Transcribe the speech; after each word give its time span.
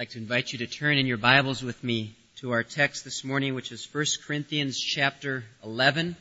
I'd 0.00 0.04
like 0.04 0.10
to 0.12 0.18
invite 0.18 0.52
you 0.54 0.60
to 0.60 0.66
turn 0.66 0.96
in 0.96 1.04
your 1.04 1.18
Bibles 1.18 1.62
with 1.62 1.84
me 1.84 2.16
to 2.36 2.52
our 2.52 2.62
text 2.62 3.04
this 3.04 3.22
morning, 3.22 3.54
which 3.54 3.70
is 3.70 3.86
1 3.92 4.06
Corinthians 4.26 4.80
chapter 4.80 5.44
11, 5.62 6.16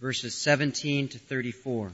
verses 0.00 0.36
17 0.36 1.08
to 1.08 1.18
34. 1.18 1.90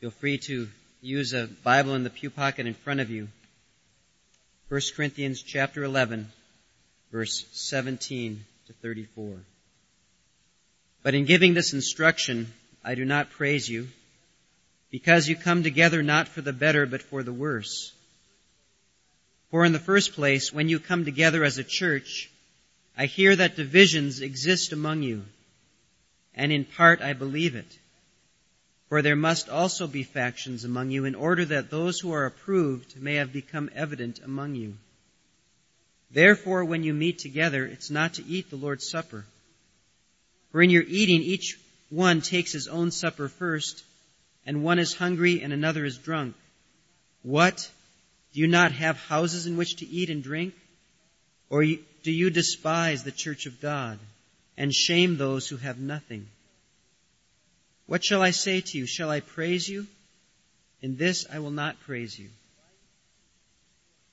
Feel 0.00 0.10
free 0.10 0.38
to 0.38 0.66
use 1.00 1.32
a 1.32 1.46
Bible 1.46 1.94
in 1.94 2.02
the 2.02 2.10
pew 2.10 2.28
pocket 2.28 2.66
in 2.66 2.74
front 2.74 2.98
of 2.98 3.08
you. 3.08 3.28
1 4.68 4.80
Corinthians 4.96 5.40
chapter 5.40 5.84
11, 5.84 6.26
verse 7.12 7.46
17 7.52 8.44
to 8.66 8.72
34. 8.72 9.36
But 11.04 11.14
in 11.14 11.24
giving 11.24 11.54
this 11.54 11.72
instruction, 11.72 12.52
I 12.82 12.96
do 12.96 13.04
not 13.04 13.30
praise 13.30 13.68
you, 13.68 13.86
because 14.96 15.28
you 15.28 15.36
come 15.36 15.62
together 15.62 16.02
not 16.02 16.26
for 16.26 16.40
the 16.40 16.54
better, 16.54 16.86
but 16.86 17.02
for 17.02 17.22
the 17.22 17.30
worse. 17.30 17.92
For 19.50 19.62
in 19.66 19.72
the 19.72 19.78
first 19.78 20.14
place, 20.14 20.54
when 20.54 20.70
you 20.70 20.80
come 20.80 21.04
together 21.04 21.44
as 21.44 21.58
a 21.58 21.64
church, 21.64 22.30
I 22.96 23.04
hear 23.04 23.36
that 23.36 23.56
divisions 23.56 24.22
exist 24.22 24.72
among 24.72 25.02
you, 25.02 25.22
and 26.34 26.50
in 26.50 26.64
part 26.64 27.02
I 27.02 27.12
believe 27.12 27.56
it. 27.56 27.70
For 28.88 29.02
there 29.02 29.16
must 29.16 29.50
also 29.50 29.86
be 29.86 30.02
factions 30.02 30.64
among 30.64 30.90
you 30.90 31.04
in 31.04 31.14
order 31.14 31.44
that 31.44 31.68
those 31.68 32.00
who 32.00 32.12
are 32.12 32.24
approved 32.24 32.98
may 32.98 33.16
have 33.16 33.34
become 33.34 33.68
evident 33.74 34.20
among 34.24 34.54
you. 34.54 34.78
Therefore, 36.10 36.64
when 36.64 36.84
you 36.84 36.94
meet 36.94 37.18
together, 37.18 37.66
it's 37.66 37.90
not 37.90 38.14
to 38.14 38.24
eat 38.24 38.48
the 38.48 38.56
Lord's 38.56 38.88
Supper. 38.88 39.26
For 40.52 40.62
in 40.62 40.70
your 40.70 40.84
eating, 40.88 41.20
each 41.20 41.58
one 41.90 42.22
takes 42.22 42.52
his 42.52 42.66
own 42.66 42.90
supper 42.90 43.28
first, 43.28 43.84
and 44.46 44.62
one 44.62 44.78
is 44.78 44.94
hungry 44.94 45.42
and 45.42 45.52
another 45.52 45.84
is 45.84 45.98
drunk. 45.98 46.34
What? 47.22 47.70
Do 48.32 48.40
you 48.40 48.46
not 48.46 48.72
have 48.72 48.96
houses 48.96 49.46
in 49.46 49.56
which 49.56 49.76
to 49.76 49.86
eat 49.88 50.08
and 50.08 50.22
drink? 50.22 50.54
Or 51.50 51.64
do 51.64 52.12
you 52.12 52.30
despise 52.30 53.02
the 53.02 53.12
church 53.12 53.46
of 53.46 53.60
God 53.60 53.98
and 54.56 54.72
shame 54.72 55.16
those 55.16 55.48
who 55.48 55.56
have 55.56 55.78
nothing? 55.78 56.28
What 57.86 58.04
shall 58.04 58.22
I 58.22 58.30
say 58.30 58.60
to 58.60 58.78
you? 58.78 58.86
Shall 58.86 59.10
I 59.10 59.20
praise 59.20 59.68
you? 59.68 59.86
In 60.82 60.96
this 60.96 61.26
I 61.32 61.40
will 61.40 61.50
not 61.50 61.80
praise 61.80 62.18
you. 62.18 62.28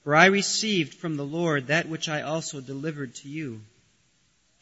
For 0.04 0.16
I 0.16 0.26
received 0.26 0.96
from 0.96 1.16
the 1.16 1.26
Lord 1.26 1.68
that 1.68 1.88
which 1.88 2.10
I 2.10 2.24
also 2.24 2.60
delivered 2.60 3.16
to 3.16 3.30
you 3.30 3.62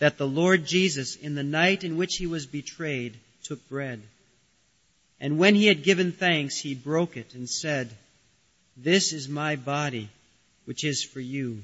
that 0.01 0.17
the 0.17 0.27
Lord 0.27 0.65
Jesus, 0.65 1.15
in 1.15 1.35
the 1.35 1.43
night 1.43 1.83
in 1.83 1.95
which 1.95 2.15
he 2.15 2.25
was 2.25 2.47
betrayed, 2.47 3.19
took 3.43 3.69
bread. 3.69 4.01
And 5.21 5.37
when 5.37 5.53
he 5.53 5.67
had 5.67 5.83
given 5.83 6.11
thanks, 6.11 6.57
he 6.57 6.73
broke 6.73 7.15
it 7.15 7.35
and 7.35 7.47
said, 7.47 7.91
This 8.75 9.13
is 9.13 9.29
my 9.29 9.55
body, 9.55 10.09
which 10.65 10.83
is 10.83 11.03
for 11.03 11.19
you. 11.19 11.61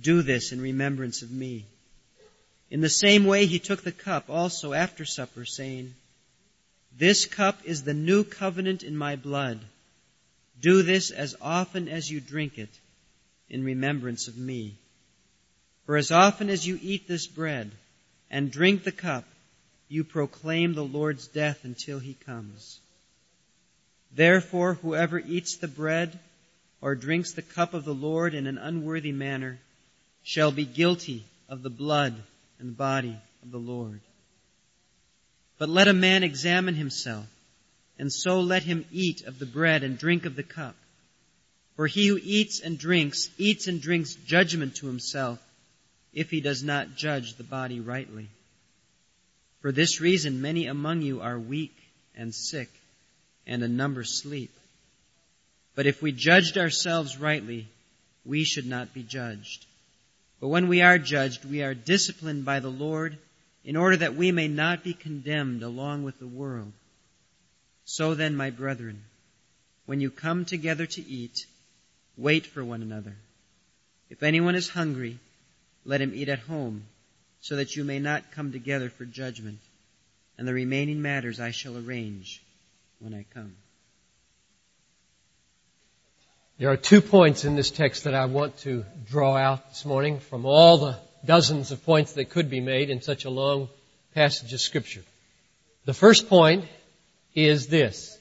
Do 0.00 0.22
this 0.22 0.52
in 0.52 0.60
remembrance 0.60 1.22
of 1.22 1.32
me. 1.32 1.64
In 2.70 2.80
the 2.80 2.88
same 2.88 3.24
way, 3.24 3.46
he 3.46 3.58
took 3.58 3.82
the 3.82 3.90
cup 3.90 4.30
also 4.30 4.72
after 4.72 5.04
supper, 5.04 5.44
saying, 5.44 5.92
This 6.96 7.26
cup 7.26 7.58
is 7.64 7.82
the 7.82 7.92
new 7.92 8.22
covenant 8.22 8.84
in 8.84 8.96
my 8.96 9.16
blood. 9.16 9.58
Do 10.60 10.84
this 10.84 11.10
as 11.10 11.34
often 11.42 11.88
as 11.88 12.08
you 12.08 12.20
drink 12.20 12.56
it 12.56 12.70
in 13.48 13.64
remembrance 13.64 14.28
of 14.28 14.38
me. 14.38 14.74
For 15.86 15.96
as 15.96 16.12
often 16.12 16.48
as 16.48 16.64
you 16.64 16.78
eat 16.80 17.08
this 17.08 17.26
bread 17.26 17.72
and 18.30 18.52
drink 18.52 18.84
the 18.84 18.92
cup, 18.92 19.24
you 19.90 20.04
proclaim 20.04 20.72
the 20.72 20.84
Lord's 20.84 21.26
death 21.26 21.64
until 21.64 21.98
he 21.98 22.14
comes. 22.14 22.78
Therefore, 24.12 24.74
whoever 24.74 25.18
eats 25.18 25.56
the 25.56 25.68
bread 25.68 26.16
or 26.80 26.94
drinks 26.94 27.32
the 27.32 27.42
cup 27.42 27.74
of 27.74 27.84
the 27.84 27.94
Lord 27.94 28.32
in 28.32 28.46
an 28.46 28.56
unworthy 28.56 29.10
manner 29.10 29.58
shall 30.22 30.52
be 30.52 30.64
guilty 30.64 31.24
of 31.48 31.62
the 31.62 31.70
blood 31.70 32.14
and 32.60 32.68
the 32.68 32.76
body 32.76 33.16
of 33.42 33.50
the 33.50 33.58
Lord. 33.58 34.00
But 35.58 35.68
let 35.68 35.88
a 35.88 35.92
man 35.92 36.22
examine 36.22 36.76
himself, 36.76 37.26
and 37.98 38.12
so 38.12 38.40
let 38.40 38.62
him 38.62 38.86
eat 38.92 39.22
of 39.24 39.40
the 39.40 39.46
bread 39.46 39.82
and 39.82 39.98
drink 39.98 40.24
of 40.24 40.36
the 40.36 40.44
cup. 40.44 40.76
For 41.74 41.88
he 41.88 42.06
who 42.06 42.20
eats 42.22 42.60
and 42.60 42.78
drinks, 42.78 43.28
eats 43.38 43.66
and 43.66 43.82
drinks 43.82 44.14
judgment 44.14 44.76
to 44.76 44.86
himself 44.86 45.40
if 46.12 46.30
he 46.30 46.40
does 46.40 46.62
not 46.62 46.94
judge 46.94 47.34
the 47.34 47.44
body 47.44 47.80
rightly. 47.80 48.28
For 49.60 49.72
this 49.72 50.00
reason, 50.00 50.40
many 50.40 50.66
among 50.66 51.02
you 51.02 51.20
are 51.20 51.38
weak 51.38 51.76
and 52.16 52.34
sick, 52.34 52.70
and 53.46 53.62
a 53.62 53.68
number 53.68 54.04
sleep. 54.04 54.50
But 55.74 55.86
if 55.86 56.02
we 56.02 56.12
judged 56.12 56.56
ourselves 56.58 57.18
rightly, 57.18 57.68
we 58.24 58.44
should 58.44 58.66
not 58.66 58.94
be 58.94 59.02
judged. 59.02 59.66
But 60.40 60.48
when 60.48 60.68
we 60.68 60.80
are 60.82 60.98
judged, 60.98 61.44
we 61.44 61.62
are 61.62 61.74
disciplined 61.74 62.44
by 62.44 62.60
the 62.60 62.70
Lord 62.70 63.18
in 63.64 63.76
order 63.76 63.98
that 63.98 64.16
we 64.16 64.32
may 64.32 64.48
not 64.48 64.82
be 64.82 64.94
condemned 64.94 65.62
along 65.62 66.02
with 66.04 66.18
the 66.18 66.26
world. 66.26 66.72
So 67.84 68.14
then, 68.14 68.36
my 68.36 68.50
brethren, 68.50 69.02
when 69.84 70.00
you 70.00 70.10
come 70.10 70.44
together 70.44 70.86
to 70.86 71.06
eat, 71.06 71.46
wait 72.16 72.46
for 72.46 72.64
one 72.64 72.80
another. 72.80 73.14
If 74.08 74.22
anyone 74.22 74.54
is 74.54 74.68
hungry, 74.68 75.18
let 75.84 76.00
him 76.00 76.12
eat 76.14 76.28
at 76.28 76.38
home, 76.40 76.84
so 77.40 77.56
that 77.56 77.76
you 77.76 77.84
may 77.84 77.98
not 77.98 78.32
come 78.32 78.52
together 78.52 78.90
for 78.90 79.04
judgment. 79.04 79.58
And 80.38 80.46
the 80.46 80.54
remaining 80.54 81.02
matters 81.02 81.40
I 81.40 81.50
shall 81.50 81.76
arrange 81.76 82.42
when 82.98 83.14
I 83.14 83.24
come. 83.34 83.56
There 86.58 86.70
are 86.70 86.76
two 86.76 87.00
points 87.00 87.44
in 87.44 87.56
this 87.56 87.70
text 87.70 88.04
that 88.04 88.14
I 88.14 88.26
want 88.26 88.58
to 88.58 88.84
draw 89.08 89.36
out 89.36 89.70
this 89.70 89.86
morning 89.86 90.20
from 90.20 90.44
all 90.44 90.76
the 90.76 90.98
dozens 91.24 91.72
of 91.72 91.84
points 91.84 92.12
that 92.14 92.30
could 92.30 92.50
be 92.50 92.60
made 92.60 92.90
in 92.90 93.00
such 93.00 93.24
a 93.24 93.30
long 93.30 93.68
passage 94.14 94.52
of 94.52 94.60
Scripture. 94.60 95.02
The 95.86 95.94
first 95.94 96.28
point 96.28 96.66
is 97.34 97.68
this. 97.68 98.18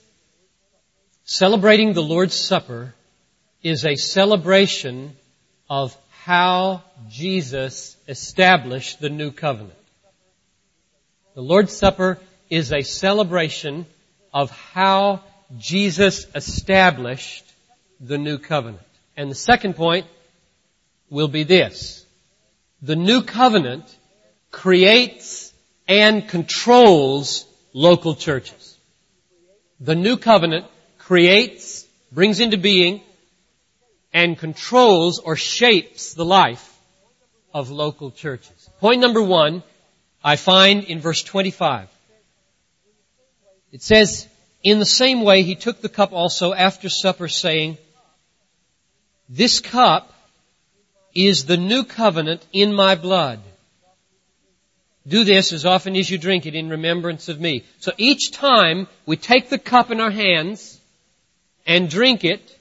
Celebrating 1.26 1.94
the 1.94 2.02
Lord's 2.02 2.34
Supper 2.34 2.94
is 3.62 3.86
a 3.86 3.96
celebration 3.96 5.16
of 5.70 5.96
how 6.24 6.84
Jesus 7.10 7.96
established 8.08 9.00
the 9.00 9.10
new 9.10 9.32
covenant. 9.32 9.74
The 11.36 11.42
Lord's 11.42 11.76
Supper 11.76 12.20
is 12.50 12.74
a 12.74 12.82
celebration 12.82 13.86
of 14.34 14.52
how 14.52 15.22
Jesus 15.58 16.28
established 16.36 17.46
the 18.00 18.18
new 18.18 18.38
covenant. 18.38 18.84
And 19.16 19.32
the 19.32 19.36
second 19.36 19.76
point 19.76 20.08
will 21.10 21.28
be 21.28 21.44
this. 21.44 22.06
The 22.82 22.96
new 22.96 23.24
covenant 23.24 23.86
creates 24.52 25.54
and 25.88 26.28
controls 26.28 27.46
local 27.74 28.16
churches. 28.16 28.78
The 29.80 29.96
new 29.96 30.18
covenant 30.18 30.66
creates, 30.98 31.88
brings 32.12 32.40
into 32.40 32.58
being, 32.58 33.02
and 34.14 34.38
controls 34.38 35.20
or 35.20 35.36
shapes 35.36 36.14
the 36.14 36.26
life 36.26 36.78
of 37.54 37.70
local 37.70 38.12
churches. 38.12 38.70
Point 38.80 39.02
number 39.02 39.22
one, 39.22 39.64
I 40.24 40.36
find 40.36 40.84
in 40.84 41.00
verse 41.00 41.24
25. 41.24 41.88
It 43.72 43.82
says, 43.82 44.28
in 44.64 44.80
the 44.80 44.86
same 44.86 45.22
way 45.22 45.44
he 45.44 45.56
took 45.56 45.82
the 45.82 45.90
cup 45.90 46.12
also 46.12 46.54
after 46.54 46.90
supper 46.90 47.28
saying, 47.28 47.78
this 49.30 49.60
cup 49.60 50.14
is 51.14 51.46
the 51.46 51.58
new 51.58 51.84
covenant 51.84 52.46
in 52.52 52.74
my 52.74 52.96
blood. 52.96 53.40
Do 55.08 55.24
this 55.24 55.54
as 55.54 55.66
often 55.66 55.96
as 55.96 56.10
you 56.10 56.18
drink 56.18 56.46
it 56.46 56.56
in 56.56 56.70
remembrance 56.70 57.30
of 57.30 57.40
me. 57.40 57.64
So 57.80 57.92
each 57.98 58.32
time 58.32 58.88
we 59.06 59.18
take 59.18 59.50
the 59.50 59.58
cup 59.58 59.92
in 59.92 60.00
our 60.00 60.12
hands 60.12 60.80
and 61.66 61.90
drink 61.90 62.24
it, 62.24 62.59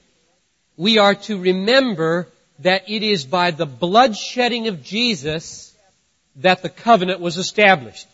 we 0.79 0.97
are 0.97 1.13
to 1.13 1.37
remember 1.37 2.25
that 2.59 2.89
it 2.89 3.03
is 3.03 3.25
by 3.25 3.51
the 3.51 3.67
bloodshedding 3.67 4.69
of 4.69 4.81
Jesus 4.81 5.75
that 6.37 6.61
the 6.61 6.69
covenant 6.69 7.19
was 7.19 7.35
established. 7.35 8.07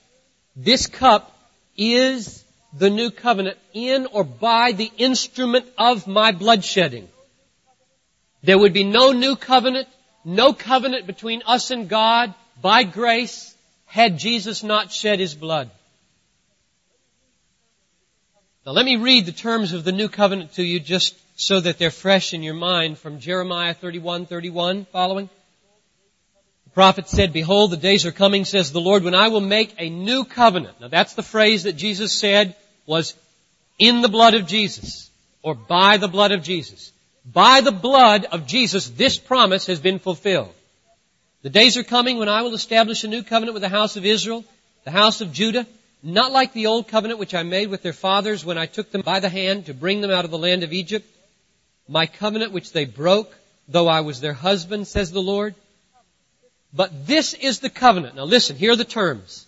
This 0.56 0.88
cup 0.88 1.32
is 1.78 2.44
the 2.74 2.90
new 2.90 3.12
covenant 3.12 3.60
in 3.72 4.08
or 4.08 4.24
by 4.24 4.72
the 4.72 4.92
instrument 4.98 5.68
of 5.78 6.08
my 6.08 6.32
bloodshedding. 6.32 7.06
There 8.42 8.58
would 8.58 8.74
be 8.74 8.84
no 8.84 9.12
new 9.12 9.36
covenant, 9.36 9.88
no 10.24 10.52
covenant 10.52 11.06
between 11.06 11.44
us 11.46 11.70
and 11.70 11.88
God 11.88 12.34
by 12.64 12.82
grace 12.82 13.56
had 13.86 14.18
Jesus 14.18 14.64
not 14.64 14.92
shed 14.92 15.20
his 15.20 15.36
blood. 15.36 15.70
Now 18.66 18.72
let 18.72 18.86
me 18.86 18.96
read 18.96 19.28
the 19.28 19.32
terms 19.32 19.74
of 19.74 19.84
the 19.84 19.92
new 19.92 20.10
covenant 20.10 20.54
to 20.54 20.64
you 20.64 20.80
just 20.80 21.16
so 21.36 21.60
that 21.60 21.78
they're 21.78 21.92
fresh 21.92 22.34
in 22.34 22.44
your 22.44 22.54
mind 22.54 22.98
from 22.98 23.20
Jeremiah 23.20 23.74
31, 23.74 24.26
31 24.26 24.86
following. 24.86 25.30
The 26.66 26.72
prophet 26.72 27.10
said, 27.10 27.34
behold, 27.34 27.72
the 27.72 27.78
days 27.78 28.06
are 28.06 28.12
coming, 28.12 28.46
says 28.46 28.72
the 28.72 28.82
Lord, 28.82 29.04
when 29.04 29.16
I 29.16 29.28
will 29.28 29.42
make 29.42 29.76
a 29.78 29.90
new 29.90 30.24
covenant. 30.24 30.80
Now 30.80 30.88
that's 30.88 31.14
the 31.14 31.24
phrase 31.24 31.64
that 31.64 31.74
Jesus 31.74 32.14
said 32.14 32.56
was 32.86 33.16
in 33.78 34.02
the 34.02 34.10
blood 34.10 34.34
of 34.34 34.48
Jesus 34.48 35.10
or 35.42 35.56
by 35.56 35.98
the 35.98 36.08
blood 36.08 36.32
of 36.32 36.44
Jesus. 36.44 36.92
By 37.26 37.62
the 37.62 37.72
blood 37.72 38.26
of 38.26 38.46
Jesus, 38.46 38.90
this 38.90 39.18
promise 39.18 39.66
has 39.66 39.80
been 39.80 40.00
fulfilled. 40.00 40.54
The 41.42 41.50
days 41.50 41.76
are 41.78 41.84
coming 41.84 42.18
when 42.18 42.30
I 42.30 42.44
will 42.44 42.54
establish 42.54 43.04
a 43.04 43.08
new 43.08 43.24
covenant 43.24 43.54
with 43.54 43.62
the 43.62 43.70
house 43.70 43.98
of 43.98 44.06
Israel, 44.06 44.46
the 44.84 44.92
house 44.92 45.22
of 45.22 45.34
Judah, 45.34 45.68
not 46.02 46.32
like 46.32 46.54
the 46.54 46.68
old 46.68 46.88
covenant 46.88 47.20
which 47.20 47.34
I 47.34 47.44
made 47.44 47.70
with 47.70 47.82
their 47.82 47.94
fathers 47.94 48.46
when 48.46 48.58
I 48.58 48.68
took 48.68 48.92
them 48.92 49.02
by 49.02 49.20
the 49.20 49.30
hand 49.30 49.66
to 49.66 49.74
bring 49.74 50.02
them 50.02 50.12
out 50.12 50.26
of 50.26 50.32
the 50.32 50.38
land 50.38 50.64
of 50.64 50.72
Egypt. 50.72 51.08
My 51.88 52.06
covenant 52.06 52.52
which 52.52 52.72
they 52.72 52.86
broke, 52.86 53.34
though 53.68 53.88
I 53.88 54.02
was 54.02 54.20
their 54.20 54.34
husband, 54.34 54.88
says 54.88 55.12
the 55.12 55.22
Lord. 55.22 55.56
But 56.74 57.08
this 57.08 57.34
is 57.34 57.60
the 57.60 57.70
covenant. 57.70 58.16
Now 58.16 58.26
listen, 58.26 58.56
here 58.56 58.72
are 58.72 58.76
the 58.76 58.84
terms. 58.84 59.46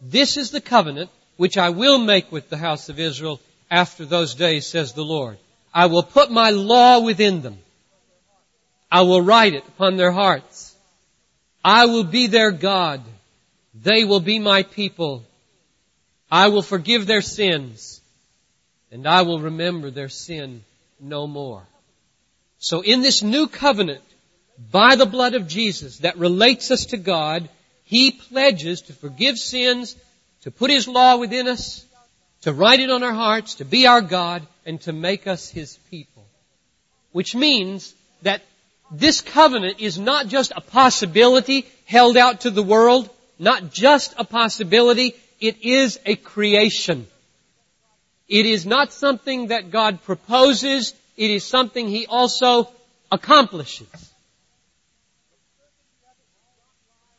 This 0.00 0.36
is 0.36 0.50
the 0.50 0.60
covenant 0.60 1.10
which 1.36 1.58
I 1.58 1.70
will 1.70 1.98
make 1.98 2.30
with 2.30 2.48
the 2.48 2.56
house 2.56 2.88
of 2.88 3.00
Israel 3.00 3.40
after 3.70 4.04
those 4.04 4.34
days, 4.34 4.66
says 4.66 4.92
the 4.92 5.04
Lord. 5.04 5.38
I 5.74 5.86
will 5.86 6.02
put 6.02 6.30
my 6.30 6.50
law 6.50 7.00
within 7.00 7.42
them. 7.42 7.58
I 8.90 9.02
will 9.02 9.22
write 9.22 9.54
it 9.54 9.66
upon 9.68 9.96
their 9.96 10.12
hearts. 10.12 10.74
I 11.64 11.86
will 11.86 12.04
be 12.04 12.26
their 12.26 12.50
God. 12.50 13.02
They 13.74 14.04
will 14.04 14.20
be 14.20 14.38
my 14.38 14.62
people. 14.62 15.24
I 16.30 16.48
will 16.48 16.62
forgive 16.62 17.06
their 17.06 17.22
sins 17.22 18.00
and 18.90 19.06
I 19.06 19.22
will 19.22 19.40
remember 19.40 19.90
their 19.90 20.08
sin 20.08 20.64
no 21.00 21.26
more. 21.26 21.67
So 22.58 22.80
in 22.80 23.02
this 23.02 23.22
new 23.22 23.46
covenant, 23.46 24.02
by 24.70 24.96
the 24.96 25.06
blood 25.06 25.34
of 25.34 25.46
Jesus 25.46 25.98
that 25.98 26.18
relates 26.18 26.70
us 26.70 26.86
to 26.86 26.96
God, 26.96 27.48
He 27.84 28.10
pledges 28.10 28.82
to 28.82 28.92
forgive 28.92 29.38
sins, 29.38 29.96
to 30.42 30.50
put 30.50 30.70
His 30.70 30.88
law 30.88 31.16
within 31.16 31.46
us, 31.46 31.84
to 32.42 32.52
write 32.52 32.80
it 32.80 32.90
on 32.90 33.02
our 33.02 33.12
hearts, 33.12 33.56
to 33.56 33.64
be 33.64 33.86
our 33.86 34.02
God, 34.02 34.46
and 34.66 34.80
to 34.82 34.92
make 34.92 35.26
us 35.26 35.48
His 35.48 35.76
people. 35.90 36.26
Which 37.12 37.34
means 37.34 37.94
that 38.22 38.42
this 38.90 39.20
covenant 39.20 39.80
is 39.80 39.98
not 39.98 40.28
just 40.28 40.52
a 40.54 40.60
possibility 40.60 41.66
held 41.84 42.16
out 42.16 42.42
to 42.42 42.50
the 42.50 42.62
world, 42.62 43.08
not 43.38 43.70
just 43.72 44.14
a 44.18 44.24
possibility, 44.24 45.14
it 45.40 45.62
is 45.62 46.00
a 46.04 46.16
creation. 46.16 47.06
It 48.28 48.46
is 48.46 48.66
not 48.66 48.92
something 48.92 49.48
that 49.48 49.70
God 49.70 50.02
proposes, 50.02 50.94
it 51.18 51.30
is 51.32 51.44
something 51.44 51.88
He 51.88 52.06
also 52.06 52.70
accomplishes. 53.10 53.88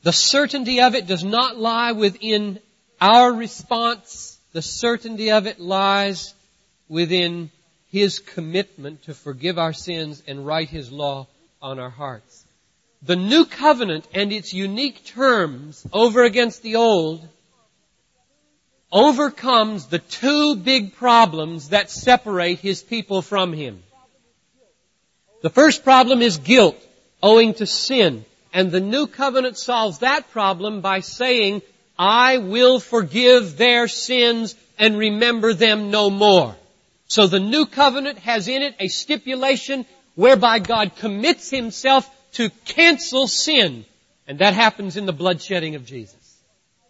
The 0.03 0.13
certainty 0.13 0.79
of 0.79 0.95
it 0.95 1.05
does 1.05 1.23
not 1.23 1.57
lie 1.57 1.91
within 1.91 2.59
our 3.01 3.33
response. 3.33 4.39
The 4.53 4.61
certainty 4.61 5.31
of 5.31 5.45
it 5.45 5.59
lies 5.59 6.33
within 6.87 7.51
His 7.91 8.19
commitment 8.19 9.03
to 9.03 9.13
forgive 9.13 9.59
our 9.59 9.73
sins 9.73 10.23
and 10.25 10.45
write 10.47 10.69
His 10.69 10.91
law 10.91 11.27
on 11.61 11.77
our 11.77 11.89
hearts. 11.89 12.45
The 13.01 13.17
new 13.17 13.45
covenant 13.45 14.07
and 14.13 14.31
its 14.31 14.53
unique 14.53 15.03
terms 15.05 15.85
over 15.91 16.23
against 16.23 16.63
the 16.63 16.77
old 16.77 17.27
overcomes 18.91 19.87
the 19.87 19.99
two 19.99 20.55
big 20.55 20.95
problems 20.95 21.69
that 21.69 21.91
separate 21.91 22.59
His 22.59 22.81
people 22.81 23.21
from 23.21 23.51
Him. 23.51 23.83
The 25.41 25.49
first 25.49 25.83
problem 25.83 26.21
is 26.21 26.37
guilt 26.37 26.77
owing 27.21 27.53
to 27.55 27.65
sin. 27.65 28.25
And 28.53 28.71
the 28.71 28.79
new 28.79 29.07
covenant 29.07 29.57
solves 29.57 29.99
that 29.99 30.31
problem 30.31 30.81
by 30.81 31.01
saying, 31.01 31.61
I 31.97 32.37
will 32.37 32.79
forgive 32.79 33.57
their 33.57 33.87
sins 33.87 34.55
and 34.77 34.97
remember 34.97 35.53
them 35.53 35.91
no 35.91 36.09
more. 36.09 36.55
So 37.07 37.27
the 37.27 37.39
new 37.39 37.65
covenant 37.65 38.19
has 38.19 38.47
in 38.47 38.61
it 38.61 38.75
a 38.79 38.87
stipulation 38.87 39.85
whereby 40.15 40.59
God 40.59 40.95
commits 40.95 41.49
himself 41.49 42.09
to 42.33 42.49
cancel 42.65 43.27
sin. 43.27 43.85
And 44.27 44.39
that 44.39 44.53
happens 44.53 44.97
in 44.97 45.05
the 45.05 45.13
bloodshedding 45.13 45.75
of 45.75 45.85
Jesus. 45.85 46.15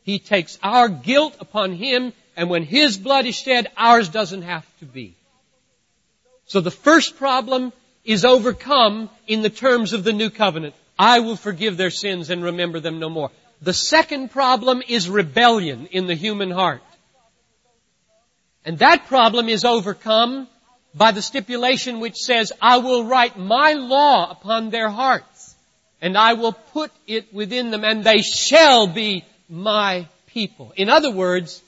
He 0.04 0.19
takes 0.19 0.57
our 0.63 0.90
guilt 0.90 1.36
upon 1.40 1.74
him 1.74 2.13
and 2.36 2.50
when 2.50 2.63
his 2.63 2.98
blood 2.98 3.25
is 3.25 3.36
shed, 3.36 3.68
ours 3.75 4.10
doesn't 4.10 4.44
have 4.44 4.66
to 4.80 4.86
be. 4.86 5.16
So 6.46 6.62
the 6.62 6.72
first 6.72 7.18
problem 7.18 7.74
is 8.10 8.26
overcome 8.26 9.08
in 9.28 9.44
the 9.44 9.52
terms 9.52 9.94
of 9.94 10.04
the 10.04 10.12
new 10.12 10.32
covenant. 10.32 10.74
I 10.98 11.20
will 11.20 11.36
forgive 11.36 11.78
their 11.78 11.92
sins 11.92 12.32
and 12.32 12.44
remember 12.44 12.80
them 12.80 12.98
no 12.98 13.08
more. 13.08 13.30
The 13.62 13.72
second 13.72 14.32
problem 14.32 14.82
is 14.88 15.08
rebellion 15.08 15.86
in 15.92 16.08
the 16.08 16.16
human 16.16 16.50
heart. 16.50 16.82
And 18.66 18.80
that 18.80 19.06
problem 19.06 19.48
is 19.48 19.64
overcome 19.64 20.48
by 20.96 21.12
the 21.12 21.22
stipulation 21.22 22.00
which 22.00 22.16
says, 22.16 22.52
I 22.60 22.80
will 22.80 23.04
write 23.04 23.38
my 23.38 23.74
law 23.74 24.32
upon 24.32 24.72
their 24.72 24.90
hearts, 24.90 25.56
and 26.02 26.18
I 26.18 26.34
will 26.34 26.54
put 26.54 26.92
it 27.06 27.32
within 27.32 27.70
them, 27.70 27.84
and 27.84 28.04
they 28.04 28.24
shall 28.24 28.88
be 28.88 29.24
my 29.48 30.08
people. 30.26 30.74
In 30.76 30.90
other 30.90 31.12
words, 31.12 31.62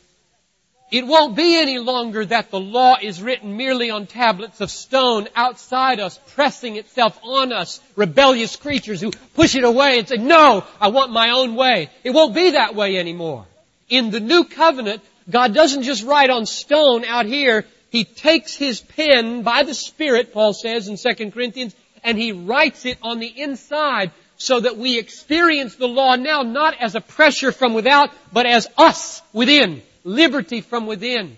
it 0.91 1.07
won't 1.07 1.37
be 1.37 1.57
any 1.57 1.79
longer 1.79 2.25
that 2.25 2.51
the 2.51 2.59
law 2.59 2.97
is 3.01 3.21
written 3.21 3.55
merely 3.55 3.89
on 3.89 4.07
tablets 4.07 4.59
of 4.59 4.69
stone 4.69 5.29
outside 5.37 6.01
us, 6.01 6.19
pressing 6.33 6.75
itself 6.75 7.17
on 7.23 7.53
us, 7.53 7.79
rebellious 7.95 8.57
creatures 8.57 8.99
who 8.99 9.11
push 9.33 9.55
it 9.55 9.63
away 9.63 9.99
and 9.99 10.07
say, 10.09 10.17
no, 10.17 10.65
I 10.81 10.89
want 10.89 11.13
my 11.13 11.29
own 11.29 11.55
way. 11.55 11.89
It 12.03 12.09
won't 12.09 12.35
be 12.35 12.51
that 12.51 12.75
way 12.75 12.97
anymore. 12.97 13.45
In 13.87 14.11
the 14.11 14.19
new 14.19 14.43
covenant, 14.43 15.01
God 15.29 15.53
doesn't 15.53 15.83
just 15.83 16.03
write 16.03 16.29
on 16.29 16.45
stone 16.45 17.05
out 17.05 17.25
here. 17.25 17.65
He 17.89 18.03
takes 18.03 18.53
His 18.53 18.81
pen 18.81 19.43
by 19.43 19.63
the 19.63 19.73
Spirit, 19.73 20.33
Paul 20.33 20.53
says 20.53 20.89
in 20.89 20.97
2 20.97 21.31
Corinthians, 21.31 21.73
and 22.03 22.17
He 22.17 22.33
writes 22.33 22.85
it 22.85 22.97
on 23.01 23.19
the 23.19 23.27
inside 23.27 24.11
so 24.35 24.59
that 24.59 24.77
we 24.77 24.99
experience 24.99 25.75
the 25.75 25.87
law 25.87 26.15
now 26.15 26.41
not 26.41 26.75
as 26.81 26.95
a 26.95 27.01
pressure 27.01 27.53
from 27.53 27.73
without, 27.73 28.09
but 28.33 28.45
as 28.45 28.67
us 28.77 29.21
within 29.31 29.81
liberty 30.03 30.61
from 30.61 30.87
within. 30.87 31.37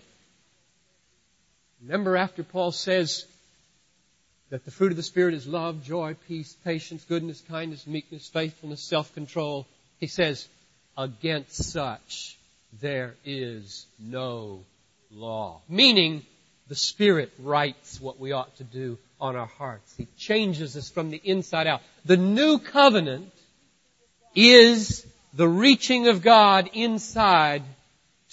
Remember 1.81 2.15
after 2.15 2.43
Paul 2.43 2.71
says 2.71 3.25
that 4.49 4.65
the 4.65 4.71
fruit 4.71 4.91
of 4.91 4.97
the 4.97 5.03
Spirit 5.03 5.33
is 5.33 5.47
love, 5.47 5.83
joy, 5.83 6.15
peace, 6.27 6.55
patience, 6.63 7.03
goodness, 7.03 7.41
kindness, 7.49 7.85
meekness, 7.87 8.27
faithfulness, 8.27 8.81
self-control. 8.81 9.67
He 9.99 10.07
says, 10.07 10.47
against 10.97 11.71
such 11.71 12.37
there 12.81 13.15
is 13.25 13.85
no 13.99 14.63
law. 15.11 15.61
Meaning, 15.67 16.23
the 16.69 16.75
Spirit 16.75 17.31
writes 17.39 17.99
what 17.99 18.19
we 18.19 18.31
ought 18.31 18.55
to 18.57 18.63
do 18.63 18.97
on 19.19 19.35
our 19.35 19.47
hearts. 19.47 19.93
He 19.97 20.07
changes 20.17 20.77
us 20.77 20.89
from 20.89 21.09
the 21.09 21.21
inside 21.23 21.67
out. 21.67 21.81
The 22.05 22.17
new 22.17 22.59
covenant 22.59 23.31
is 24.35 25.05
the 25.33 25.47
reaching 25.47 26.07
of 26.07 26.21
God 26.21 26.69
inside 26.73 27.63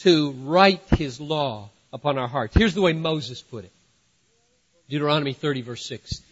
to 0.02 0.32
write 0.32 0.82
His 0.96 1.20
law 1.20 1.70
upon 1.92 2.18
our 2.18 2.28
hearts. 2.28 2.56
Here's 2.56 2.74
the 2.74 2.82
way 2.82 2.92
Moses 2.92 3.40
put 3.42 3.64
it. 3.64 3.72
Deuteronomy 4.88 5.32
30 5.32 5.62
verse 5.62 5.86
6. 5.86 6.22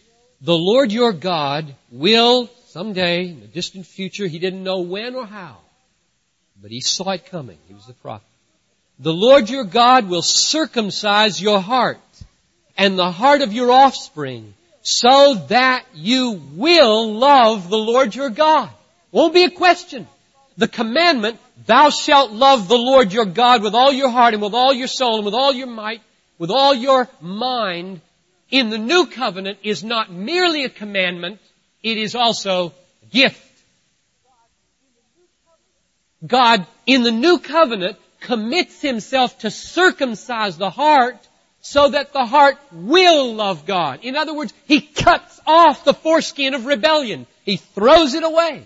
The 0.41 0.57
Lord 0.57 0.91
your 0.91 1.11
God 1.11 1.73
will 1.91 2.49
someday, 2.67 3.27
in 3.27 3.39
the 3.41 3.47
distant 3.47 3.85
future, 3.85 4.27
he 4.27 4.39
didn't 4.39 4.63
know 4.63 4.81
when 4.81 5.15
or 5.15 5.25
how, 5.25 5.57
but 6.61 6.71
he 6.71 6.81
saw 6.81 7.11
it 7.11 7.25
coming. 7.25 7.57
He 7.67 7.73
was 7.73 7.85
the 7.85 7.93
prophet. 7.93 8.27
The 8.99 9.13
Lord 9.13 9.49
your 9.49 9.63
God 9.63 10.09
will 10.09 10.21
circumcise 10.21 11.41
your 11.41 11.61
heart 11.61 11.99
and 12.77 12.97
the 12.97 13.11
heart 13.11 13.41
of 13.41 13.53
your 13.53 13.71
offspring 13.71 14.53
so 14.81 15.35
that 15.47 15.85
you 15.93 16.41
will 16.55 17.13
love 17.13 17.69
the 17.69 17.77
Lord 17.77 18.15
your 18.15 18.29
God. 18.29 18.69
Won't 19.11 19.33
be 19.33 19.45
a 19.45 19.51
question. 19.51 20.07
The 20.57 20.67
commandment 20.67 21.39
Thou 21.65 21.89
shalt 21.89 22.31
love 22.31 22.67
the 22.67 22.77
Lord 22.77 23.11
your 23.11 23.25
God 23.25 23.63
with 23.63 23.75
all 23.75 23.91
your 23.91 24.09
heart 24.09 24.33
and 24.33 24.41
with 24.43 24.53
all 24.53 24.73
your 24.73 24.87
soul 24.87 25.17
and 25.17 25.25
with 25.25 25.33
all 25.33 25.53
your 25.53 25.67
might, 25.67 26.01
with 26.37 26.51
all 26.51 26.73
your 26.73 27.07
mind, 27.21 28.01
in 28.49 28.69
the 28.69 28.77
new 28.77 29.07
covenant 29.07 29.59
is 29.63 29.83
not 29.83 30.11
merely 30.11 30.63
a 30.63 30.69
commandment, 30.69 31.39
it 31.83 31.97
is 31.97 32.15
also 32.15 32.73
a 33.03 33.05
gift. 33.11 33.45
God, 36.25 36.65
in 36.85 37.03
the 37.03 37.11
new 37.11 37.39
covenant, 37.39 37.97
commits 38.21 38.81
himself 38.81 39.37
to 39.39 39.51
circumcise 39.51 40.57
the 40.57 40.69
heart 40.69 41.17
so 41.61 41.89
that 41.89 42.13
the 42.13 42.25
heart 42.25 42.57
will 42.71 43.35
love 43.35 43.65
God. 43.65 43.99
In 44.03 44.15
other 44.15 44.33
words, 44.33 44.53
he 44.65 44.81
cuts 44.81 45.39
off 45.45 45.83
the 45.83 45.93
foreskin 45.93 46.53
of 46.53 46.65
rebellion. 46.65 47.25
He 47.43 47.57
throws 47.57 48.13
it 48.13 48.23
away. 48.23 48.65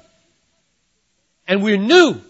And 1.47 1.61
we're 1.61 1.77
new 1.77 2.21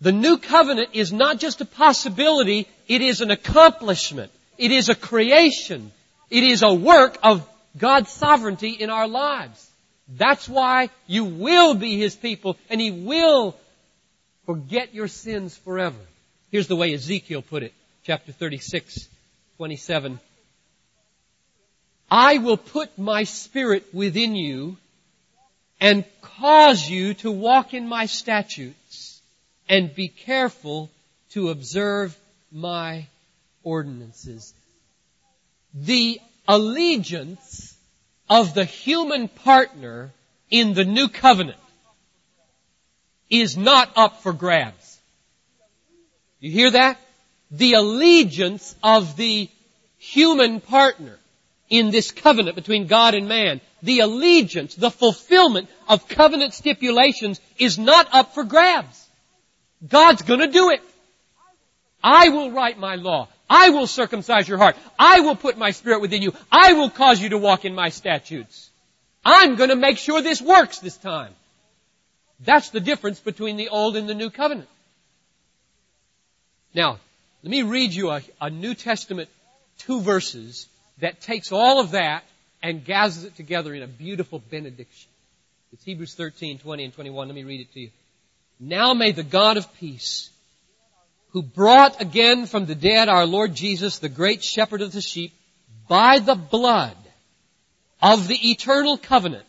the 0.00 0.12
new 0.12 0.36
covenant 0.36 0.90
is 0.92 1.12
not 1.12 1.38
just 1.38 1.60
a 1.60 1.64
possibility, 1.64 2.68
it 2.86 3.00
is 3.00 3.20
an 3.20 3.30
accomplishment. 3.30 4.30
It 4.58 4.70
is 4.70 4.88
a 4.88 4.94
creation. 4.94 5.90
It 6.30 6.42
is 6.42 6.62
a 6.62 6.72
work 6.72 7.18
of 7.22 7.48
God's 7.76 8.10
sovereignty 8.10 8.70
in 8.70 8.90
our 8.90 9.08
lives. 9.08 9.70
That's 10.08 10.48
why 10.48 10.90
you 11.06 11.24
will 11.24 11.74
be 11.74 11.98
His 11.98 12.14
people 12.14 12.56
and 12.68 12.80
He 12.80 12.90
will 12.90 13.56
forget 14.44 14.94
your 14.94 15.08
sins 15.08 15.56
forever. 15.56 15.96
Here's 16.50 16.68
the 16.68 16.76
way 16.76 16.94
Ezekiel 16.94 17.42
put 17.42 17.62
it, 17.62 17.72
chapter 18.04 18.32
36, 18.32 19.08
27. 19.56 20.20
I 22.10 22.38
will 22.38 22.56
put 22.56 22.98
my 22.98 23.24
spirit 23.24 23.92
within 23.92 24.36
you 24.36 24.76
and 25.80 26.04
cause 26.22 26.88
you 26.88 27.14
to 27.14 27.30
walk 27.30 27.74
in 27.74 27.88
my 27.88 28.06
statutes 28.06 29.15
and 29.68 29.94
be 29.94 30.08
careful 30.08 30.90
to 31.30 31.50
observe 31.50 32.16
my 32.52 33.06
ordinances. 33.62 34.54
The 35.74 36.20
allegiance 36.46 37.76
of 38.28 38.54
the 38.54 38.64
human 38.64 39.28
partner 39.28 40.10
in 40.50 40.74
the 40.74 40.84
new 40.84 41.08
covenant 41.08 41.58
is 43.28 43.56
not 43.56 43.90
up 43.96 44.22
for 44.22 44.32
grabs. 44.32 44.98
You 46.40 46.50
hear 46.50 46.70
that? 46.70 47.00
The 47.50 47.74
allegiance 47.74 48.74
of 48.82 49.16
the 49.16 49.48
human 49.98 50.60
partner 50.60 51.18
in 51.68 51.90
this 51.90 52.12
covenant 52.12 52.54
between 52.54 52.86
God 52.86 53.14
and 53.14 53.28
man, 53.28 53.60
the 53.82 54.00
allegiance, 54.00 54.74
the 54.74 54.90
fulfillment 54.90 55.68
of 55.88 56.08
covenant 56.08 56.54
stipulations 56.54 57.40
is 57.58 57.78
not 57.78 58.08
up 58.12 58.34
for 58.34 58.44
grabs. 58.44 59.05
God's 59.88 60.22
gonna 60.22 60.50
do 60.50 60.70
it. 60.70 60.82
I 62.02 62.28
will 62.28 62.50
write 62.50 62.78
my 62.78 62.96
law. 62.96 63.28
I 63.48 63.70
will 63.70 63.86
circumcise 63.86 64.48
your 64.48 64.58
heart. 64.58 64.76
I 64.98 65.20
will 65.20 65.36
put 65.36 65.56
my 65.56 65.70
spirit 65.70 66.00
within 66.00 66.22
you. 66.22 66.32
I 66.50 66.72
will 66.72 66.90
cause 66.90 67.20
you 67.20 67.30
to 67.30 67.38
walk 67.38 67.64
in 67.64 67.74
my 67.74 67.90
statutes. 67.90 68.70
I'm 69.24 69.56
gonna 69.56 69.76
make 69.76 69.98
sure 69.98 70.22
this 70.22 70.42
works 70.42 70.78
this 70.78 70.96
time. 70.96 71.32
That's 72.40 72.70
the 72.70 72.80
difference 72.80 73.18
between 73.20 73.56
the 73.56 73.68
old 73.68 73.96
and 73.96 74.08
the 74.08 74.14
new 74.14 74.30
covenant. 74.30 74.68
Now, 76.74 76.98
let 77.42 77.50
me 77.50 77.62
read 77.62 77.92
you 77.92 78.10
a, 78.10 78.22
a 78.40 78.50
New 78.50 78.74
Testament 78.74 79.28
two 79.78 80.00
verses 80.00 80.68
that 80.98 81.20
takes 81.20 81.52
all 81.52 81.80
of 81.80 81.92
that 81.92 82.24
and 82.62 82.84
gathers 82.84 83.24
it 83.24 83.36
together 83.36 83.74
in 83.74 83.82
a 83.82 83.86
beautiful 83.86 84.38
benediction. 84.38 85.08
It's 85.72 85.84
Hebrews 85.84 86.14
13, 86.14 86.58
20 86.58 86.84
and 86.84 86.94
21. 86.94 87.28
Let 87.28 87.34
me 87.34 87.44
read 87.44 87.60
it 87.60 87.72
to 87.74 87.80
you. 87.80 87.90
Now 88.58 88.94
may 88.94 89.12
the 89.12 89.22
God 89.22 89.56
of 89.56 89.72
peace, 89.78 90.30
who 91.30 91.42
brought 91.42 92.00
again 92.00 92.46
from 92.46 92.66
the 92.66 92.74
dead 92.74 93.08
our 93.08 93.26
Lord 93.26 93.54
Jesus, 93.54 93.98
the 93.98 94.08
great 94.08 94.42
shepherd 94.42 94.80
of 94.80 94.92
the 94.92 95.02
sheep, 95.02 95.34
by 95.88 96.18
the 96.18 96.34
blood 96.34 96.96
of 98.02 98.28
the 98.28 98.50
eternal 98.50 98.96
covenant, 98.96 99.44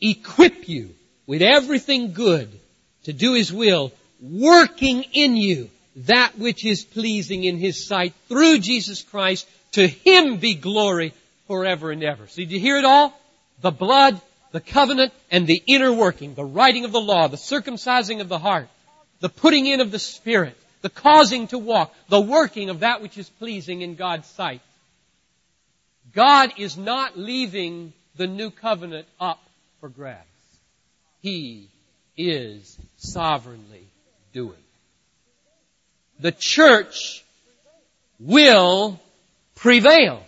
equip 0.00 0.68
you 0.68 0.94
with 1.26 1.42
everything 1.42 2.12
good 2.12 2.50
to 3.04 3.12
do 3.12 3.34
His 3.34 3.52
will, 3.52 3.92
working 4.20 5.04
in 5.12 5.36
you 5.36 5.70
that 5.96 6.38
which 6.38 6.64
is 6.64 6.84
pleasing 6.84 7.44
in 7.44 7.56
His 7.56 7.86
sight 7.86 8.12
through 8.28 8.58
Jesus 8.58 9.02
Christ. 9.02 9.48
To 9.72 9.86
Him 9.86 10.38
be 10.38 10.54
glory 10.54 11.12
forever 11.46 11.90
and 11.90 12.02
ever. 12.02 12.26
So 12.26 12.36
did 12.36 12.50
you 12.50 12.60
hear 12.60 12.78
it 12.78 12.84
all? 12.84 13.18
The 13.60 13.70
blood, 13.70 14.20
the 14.52 14.60
covenant, 14.60 15.12
and 15.30 15.46
the 15.46 15.62
inner 15.66 15.92
working, 15.92 16.34
the 16.34 16.44
writing 16.44 16.84
of 16.84 16.92
the 16.92 17.00
law, 17.00 17.28
the 17.28 17.36
circumcising 17.36 18.20
of 18.20 18.28
the 18.28 18.38
heart, 18.38 18.68
the 19.20 19.28
putting 19.28 19.66
in 19.66 19.80
of 19.80 19.90
the 19.90 19.98
Spirit, 19.98 20.56
the 20.82 20.90
causing 20.90 21.46
to 21.48 21.58
walk, 21.58 21.94
the 22.08 22.20
working 22.20 22.70
of 22.70 22.80
that 22.80 23.02
which 23.02 23.18
is 23.18 23.28
pleasing 23.28 23.82
in 23.82 23.94
God's 23.94 24.28
sight. 24.28 24.60
God 26.14 26.52
is 26.56 26.76
not 26.76 27.18
leaving 27.18 27.92
the 28.16 28.26
new 28.26 28.50
covenant 28.50 29.06
up 29.20 29.42
for 29.80 29.88
grabs. 29.88 30.22
He 31.20 31.68
is 32.16 32.78
sovereignly 32.96 33.86
doing. 34.32 34.54
The 36.20 36.32
church 36.32 37.24
will 38.18 38.98
prevail. 39.54 40.22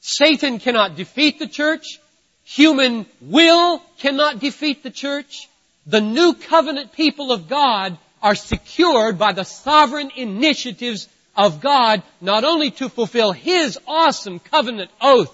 Satan 0.00 0.58
cannot 0.58 0.96
defeat 0.96 1.38
the 1.38 1.46
church. 1.46 2.00
Human 2.50 3.06
will 3.20 3.80
cannot 4.00 4.40
defeat 4.40 4.82
the 4.82 4.90
church. 4.90 5.48
The 5.86 6.00
new 6.00 6.34
covenant 6.34 6.92
people 6.92 7.30
of 7.30 7.48
God 7.48 7.96
are 8.20 8.34
secured 8.34 9.20
by 9.20 9.32
the 9.32 9.44
sovereign 9.44 10.10
initiatives 10.16 11.08
of 11.36 11.60
God, 11.60 12.02
not 12.20 12.42
only 12.42 12.72
to 12.72 12.88
fulfill 12.88 13.30
His 13.30 13.78
awesome 13.86 14.40
covenant 14.40 14.90
oath, 15.00 15.32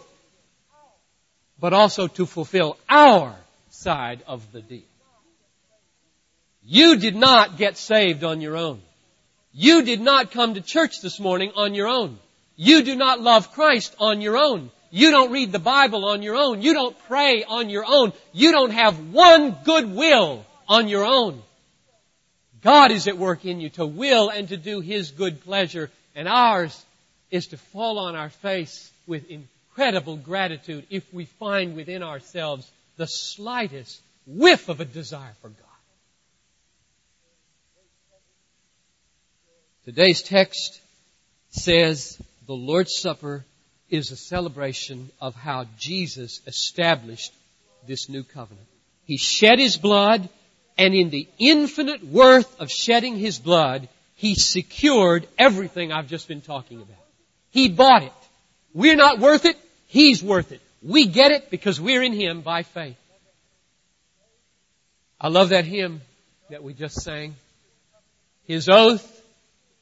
but 1.58 1.72
also 1.72 2.06
to 2.06 2.26
fulfill 2.26 2.76
our 2.86 3.34
side 3.70 4.22
of 4.26 4.52
the 4.52 4.60
deal. 4.60 4.82
You 6.66 6.98
did 6.98 7.16
not 7.16 7.56
get 7.56 7.78
saved 7.78 8.24
on 8.24 8.42
your 8.42 8.58
own. 8.58 8.82
You 9.54 9.82
did 9.84 10.02
not 10.02 10.32
come 10.32 10.52
to 10.52 10.60
church 10.60 11.00
this 11.00 11.18
morning 11.18 11.52
on 11.56 11.74
your 11.74 11.88
own. 11.88 12.18
You 12.56 12.82
do 12.82 12.94
not 12.94 13.22
love 13.22 13.52
Christ 13.52 13.96
on 13.98 14.20
your 14.20 14.36
own. 14.36 14.70
You 14.96 15.10
don't 15.10 15.30
read 15.30 15.52
the 15.52 15.58
Bible 15.58 16.06
on 16.06 16.22
your 16.22 16.36
own. 16.36 16.62
You 16.62 16.72
don't 16.72 16.98
pray 17.06 17.44
on 17.44 17.68
your 17.68 17.84
own. 17.86 18.14
You 18.32 18.50
don't 18.50 18.70
have 18.70 19.12
one 19.12 19.54
good 19.62 19.94
will 19.94 20.42
on 20.66 20.88
your 20.88 21.04
own. 21.04 21.42
God 22.62 22.90
is 22.90 23.06
at 23.06 23.18
work 23.18 23.44
in 23.44 23.60
you 23.60 23.68
to 23.70 23.84
will 23.84 24.30
and 24.30 24.48
to 24.48 24.56
do 24.56 24.80
His 24.80 25.10
good 25.10 25.42
pleasure, 25.42 25.90
and 26.14 26.26
ours 26.26 26.82
is 27.30 27.48
to 27.48 27.58
fall 27.58 27.98
on 27.98 28.16
our 28.16 28.30
face 28.30 28.90
with 29.06 29.30
incredible 29.30 30.16
gratitude 30.16 30.86
if 30.88 31.12
we 31.12 31.26
find 31.26 31.76
within 31.76 32.02
ourselves 32.02 32.66
the 32.96 33.06
slightest 33.06 34.00
whiff 34.26 34.70
of 34.70 34.80
a 34.80 34.86
desire 34.86 35.34
for 35.42 35.48
God. 35.48 35.58
Today's 39.84 40.22
text 40.22 40.80
says 41.50 42.16
the 42.46 42.54
Lord's 42.54 42.96
Supper 42.96 43.44
is 43.90 44.10
a 44.10 44.16
celebration 44.16 45.10
of 45.20 45.34
how 45.34 45.66
Jesus 45.78 46.40
established 46.46 47.32
this 47.86 48.08
new 48.08 48.24
covenant. 48.24 48.66
He 49.04 49.16
shed 49.16 49.58
His 49.58 49.76
blood, 49.76 50.28
and 50.76 50.94
in 50.94 51.10
the 51.10 51.28
infinite 51.38 52.04
worth 52.04 52.60
of 52.60 52.70
shedding 52.70 53.16
His 53.16 53.38
blood, 53.38 53.88
He 54.16 54.34
secured 54.34 55.28
everything 55.38 55.92
I've 55.92 56.08
just 56.08 56.26
been 56.26 56.40
talking 56.40 56.78
about. 56.78 56.96
He 57.50 57.68
bought 57.68 58.02
it. 58.02 58.12
We're 58.74 58.96
not 58.96 59.20
worth 59.20 59.44
it. 59.44 59.56
He's 59.86 60.22
worth 60.22 60.52
it. 60.52 60.60
We 60.82 61.06
get 61.06 61.30
it 61.30 61.50
because 61.50 61.80
we're 61.80 62.02
in 62.02 62.12
Him 62.12 62.40
by 62.40 62.64
faith. 62.64 62.98
I 65.20 65.28
love 65.28 65.50
that 65.50 65.64
hymn 65.64 66.02
that 66.50 66.62
we 66.62 66.74
just 66.74 67.00
sang. 67.00 67.36
His 68.46 68.68
oath, 68.68 69.22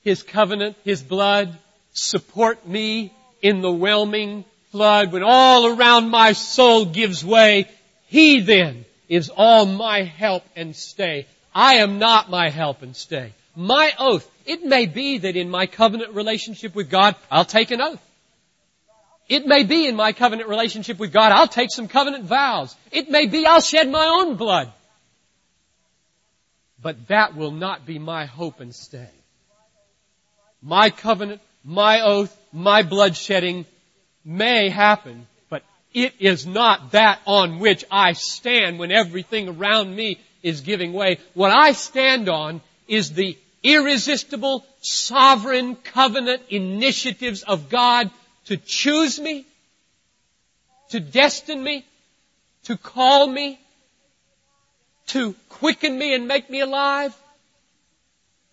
His 0.02 0.22
covenant, 0.22 0.76
His 0.84 1.02
blood, 1.02 1.58
support 1.92 2.66
me 2.68 3.12
in 3.44 3.60
the 3.60 3.70
whelming 3.70 4.42
flood 4.72 5.12
when 5.12 5.22
all 5.22 5.66
around 5.66 6.08
my 6.08 6.32
soul 6.32 6.86
gives 6.86 7.22
way. 7.22 7.68
He 8.06 8.40
then 8.40 8.86
is 9.06 9.28
all 9.28 9.66
my 9.66 10.02
help 10.02 10.44
and 10.56 10.74
stay. 10.74 11.26
I 11.54 11.74
am 11.74 11.98
not 11.98 12.30
my 12.30 12.48
help 12.48 12.80
and 12.80 12.96
stay. 12.96 13.34
My 13.54 13.92
oath. 13.98 14.28
It 14.46 14.64
may 14.64 14.86
be 14.86 15.18
that 15.18 15.36
in 15.36 15.50
my 15.50 15.66
covenant 15.66 16.14
relationship 16.14 16.74
with 16.74 16.88
God, 16.90 17.16
I'll 17.30 17.44
take 17.44 17.70
an 17.70 17.82
oath. 17.82 18.00
It 19.28 19.46
may 19.46 19.62
be 19.62 19.86
in 19.88 19.94
my 19.94 20.12
covenant 20.12 20.48
relationship 20.48 20.98
with 20.98 21.12
God, 21.12 21.30
I'll 21.30 21.46
take 21.46 21.70
some 21.70 21.86
covenant 21.86 22.24
vows. 22.24 22.74
It 22.92 23.10
may 23.10 23.26
be 23.26 23.46
I'll 23.46 23.60
shed 23.60 23.90
my 23.90 24.06
own 24.06 24.36
blood. 24.36 24.72
But 26.80 27.08
that 27.08 27.36
will 27.36 27.52
not 27.52 27.84
be 27.84 27.98
my 27.98 28.24
hope 28.24 28.60
and 28.60 28.74
stay. 28.74 29.10
My 30.62 30.88
covenant 30.88 31.42
my 31.64 32.02
oath, 32.02 32.36
my 32.54 32.84
bloodshedding 32.84 33.66
may 34.24 34.70
happen, 34.70 35.26
but 35.50 35.64
it 35.92 36.14
is 36.20 36.46
not 36.46 36.92
that 36.92 37.20
on 37.26 37.58
which 37.58 37.84
I 37.90 38.12
stand 38.12 38.78
when 38.78 38.92
everything 38.92 39.48
around 39.48 39.94
me 39.94 40.20
is 40.42 40.60
giving 40.60 40.92
way. 40.92 41.18
What 41.34 41.50
I 41.50 41.72
stand 41.72 42.28
on 42.28 42.60
is 42.86 43.12
the 43.12 43.36
irresistible, 43.64 44.64
sovereign 44.80 45.74
covenant 45.74 46.42
initiatives 46.48 47.42
of 47.42 47.70
God 47.70 48.08
to 48.46 48.56
choose 48.56 49.18
me, 49.18 49.46
to 50.90 51.00
destine 51.00 51.62
me, 51.62 51.84
to 52.64 52.76
call 52.76 53.26
me, 53.26 53.58
to 55.08 55.34
quicken 55.48 55.98
me 55.98 56.14
and 56.14 56.28
make 56.28 56.48
me 56.48 56.60
alive, 56.60 57.16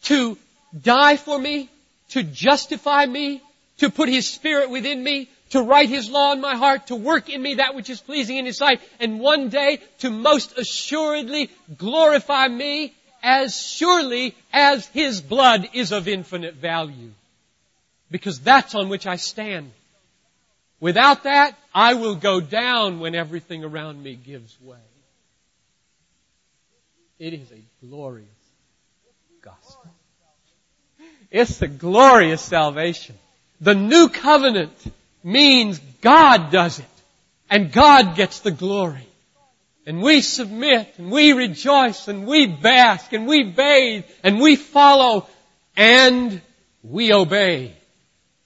to 0.03 0.37
die 0.81 1.17
for 1.17 1.37
me, 1.37 1.69
to 2.09 2.23
justify 2.23 3.05
me, 3.05 3.41
to 3.81 3.89
put 3.89 4.09
His 4.09 4.27
Spirit 4.27 4.69
within 4.69 5.03
me, 5.03 5.27
to 5.49 5.61
write 5.63 5.89
His 5.89 6.07
law 6.07 6.33
in 6.33 6.39
my 6.39 6.55
heart, 6.55 6.87
to 6.87 6.95
work 6.95 7.29
in 7.29 7.41
me 7.41 7.55
that 7.55 7.73
which 7.73 7.89
is 7.89 7.99
pleasing 7.99 8.37
in 8.37 8.45
His 8.45 8.57
sight, 8.57 8.79
and 8.99 9.19
one 9.19 9.49
day 9.49 9.79
to 9.99 10.11
most 10.11 10.55
assuredly 10.55 11.49
glorify 11.77 12.47
me 12.47 12.93
as 13.23 13.59
surely 13.59 14.35
as 14.53 14.85
His 14.87 15.19
blood 15.19 15.67
is 15.73 15.91
of 15.91 16.07
infinite 16.07 16.53
value. 16.53 17.09
Because 18.11 18.39
that's 18.39 18.75
on 18.75 18.87
which 18.87 19.07
I 19.07 19.15
stand. 19.15 19.71
Without 20.79 21.23
that, 21.23 21.57
I 21.73 21.95
will 21.95 22.15
go 22.15 22.39
down 22.39 22.99
when 22.99 23.15
everything 23.15 23.63
around 23.63 24.01
me 24.01 24.13
gives 24.13 24.55
way. 24.61 24.77
It 27.17 27.33
is 27.33 27.51
a 27.51 27.85
glorious 27.87 28.27
gospel. 29.41 29.91
It's 31.31 31.57
the 31.57 31.67
glorious 31.67 32.41
salvation. 32.41 33.15
The 33.61 33.75
new 33.75 34.09
covenant 34.09 34.73
means 35.23 35.79
God 36.01 36.51
does 36.51 36.79
it. 36.79 36.85
And 37.49 37.71
God 37.71 38.15
gets 38.15 38.39
the 38.39 38.51
glory. 38.51 39.07
And 39.85 40.01
we 40.01 40.21
submit 40.21 40.93
and 40.97 41.11
we 41.11 41.33
rejoice 41.33 42.07
and 42.07 42.25
we 42.25 42.47
bask 42.47 43.13
and 43.13 43.27
we 43.27 43.43
bathe 43.43 44.05
and 44.23 44.39
we 44.39 44.55
follow 44.55 45.27
and 45.75 46.41
we 46.83 47.13
obey. 47.13 47.73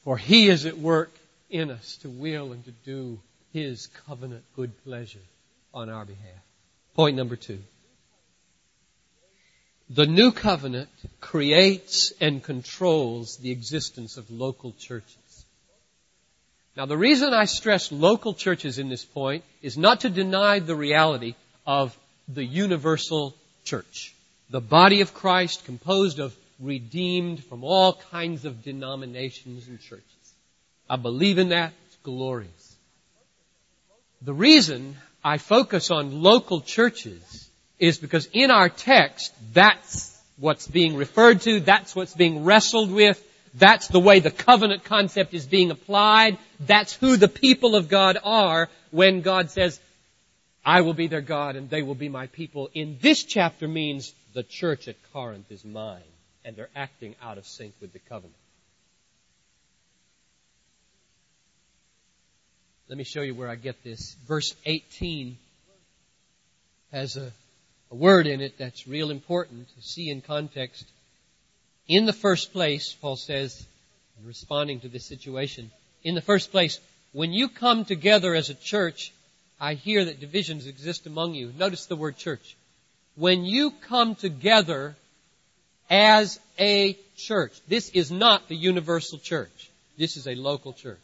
For 0.03 0.17
He 0.17 0.47
is 0.49 0.65
at 0.65 0.77
work 0.77 1.11
in 1.49 1.71
us 1.71 1.97
to 1.97 2.09
will 2.09 2.51
and 2.51 2.63
to 2.65 2.71
do 2.85 3.19
His 3.53 3.87
covenant 4.07 4.43
good 4.55 4.71
pleasure 4.83 5.19
on 5.73 5.89
our 5.89 6.05
behalf. 6.05 6.41
Point 6.95 7.15
number 7.15 7.35
two. 7.35 7.59
The 9.89 10.07
new 10.07 10.31
covenant 10.31 10.89
creates 11.21 12.11
and 12.19 12.43
controls 12.43 13.37
the 13.37 13.51
existence 13.51 14.17
of 14.17 14.31
local 14.31 14.73
churches. 14.79 15.45
Now 16.75 16.87
the 16.87 16.97
reason 16.97 17.33
I 17.33 17.45
stress 17.45 17.91
local 17.91 18.33
churches 18.33 18.79
in 18.79 18.89
this 18.89 19.05
point 19.05 19.43
is 19.61 19.77
not 19.77 20.01
to 20.01 20.09
deny 20.09 20.59
the 20.59 20.75
reality 20.75 21.35
of 21.67 21.95
the 22.27 22.43
universal 22.43 23.35
church. 23.63 24.13
The 24.49 24.59
body 24.59 25.01
of 25.01 25.13
Christ 25.13 25.65
composed 25.65 26.19
of 26.19 26.35
redeemed 26.59 27.43
from 27.43 27.63
all 27.63 27.93
kinds 28.11 28.45
of 28.45 28.63
denominations 28.63 29.67
and 29.67 29.79
churches. 29.79 30.33
I 30.89 30.95
believe 30.95 31.37
in 31.37 31.49
that. 31.49 31.73
It's 31.87 31.97
glorious. 31.97 32.75
The 34.21 34.33
reason 34.33 34.97
I 35.23 35.37
focus 35.37 35.91
on 35.91 36.23
local 36.23 36.61
churches 36.61 37.44
is 37.79 37.97
because 37.97 38.27
in 38.33 38.51
our 38.51 38.69
text, 38.69 39.33
that's 39.53 40.19
what's 40.37 40.67
being 40.67 40.95
referred 40.95 41.41
to, 41.41 41.59
that's 41.59 41.95
what's 41.95 42.13
being 42.13 42.43
wrestled 42.43 42.91
with, 42.91 43.21
that's 43.55 43.87
the 43.87 43.99
way 43.99 44.19
the 44.19 44.31
covenant 44.31 44.83
concept 44.83 45.33
is 45.33 45.45
being 45.45 45.71
applied. 45.71 46.37
That's 46.59 46.93
who 46.93 47.15
the 47.15 47.29
people 47.29 47.75
of 47.75 47.87
God 47.87 48.17
are 48.23 48.69
when 48.91 49.21
God 49.21 49.49
says, 49.49 49.79
I 50.65 50.81
will 50.81 50.93
be 50.93 51.07
their 51.07 51.21
God 51.21 51.55
and 51.55 51.69
they 51.69 51.81
will 51.81 51.95
be 51.95 52.09
my 52.09 52.27
people. 52.27 52.69
In 52.73 52.97
this 53.01 53.23
chapter 53.23 53.67
means 53.67 54.13
the 54.33 54.43
church 54.43 54.87
at 54.87 54.95
Corinth 55.13 55.49
is 55.51 55.63
mine 55.63 56.01
and 56.43 56.55
they're 56.55 56.69
acting 56.75 57.15
out 57.21 57.37
of 57.37 57.45
sync 57.45 57.73
with 57.79 57.93
the 57.93 57.99
covenant. 57.99 58.35
Let 62.89 62.97
me 62.97 63.03
show 63.03 63.21
you 63.21 63.33
where 63.33 63.49
I 63.49 63.55
get 63.55 63.83
this. 63.83 64.15
Verse 64.27 64.53
18 64.65 65.37
has 66.91 67.15
a, 67.15 67.31
a 67.91 67.95
word 67.95 68.27
in 68.27 68.41
it 68.41 68.57
that's 68.57 68.87
real 68.87 69.11
important 69.11 69.67
to 69.75 69.81
see 69.81 70.09
in 70.09 70.21
context. 70.21 70.85
In 71.87 72.05
the 72.05 72.13
first 72.13 72.51
place, 72.51 72.95
Paul 72.99 73.15
says, 73.15 73.65
responding 74.23 74.79
to 74.81 74.87
this 74.87 75.05
situation, 75.05 75.71
in 76.03 76.15
the 76.15 76.21
first 76.21 76.51
place, 76.51 76.79
when 77.13 77.31
you 77.31 77.47
come 77.47 77.85
together 77.85 78.33
as 78.35 78.49
a 78.49 78.55
church, 78.55 79.13
I 79.59 79.75
hear 79.75 80.05
that 80.05 80.19
divisions 80.19 80.67
exist 80.67 81.05
among 81.05 81.33
you. 81.33 81.53
Notice 81.57 81.85
the 81.85 81.95
word 81.95 82.17
church. 82.17 82.55
When 83.15 83.45
you 83.45 83.71
come 83.87 84.15
together 84.15 84.95
as 85.89 86.39
a 86.59 86.97
church, 87.15 87.53
this 87.67 87.89
is 87.89 88.11
not 88.11 88.47
the 88.49 88.55
universal 88.55 89.17
church. 89.17 89.71
This 89.97 90.17
is 90.17 90.27
a 90.27 90.35
local 90.35 90.73
church. 90.73 90.99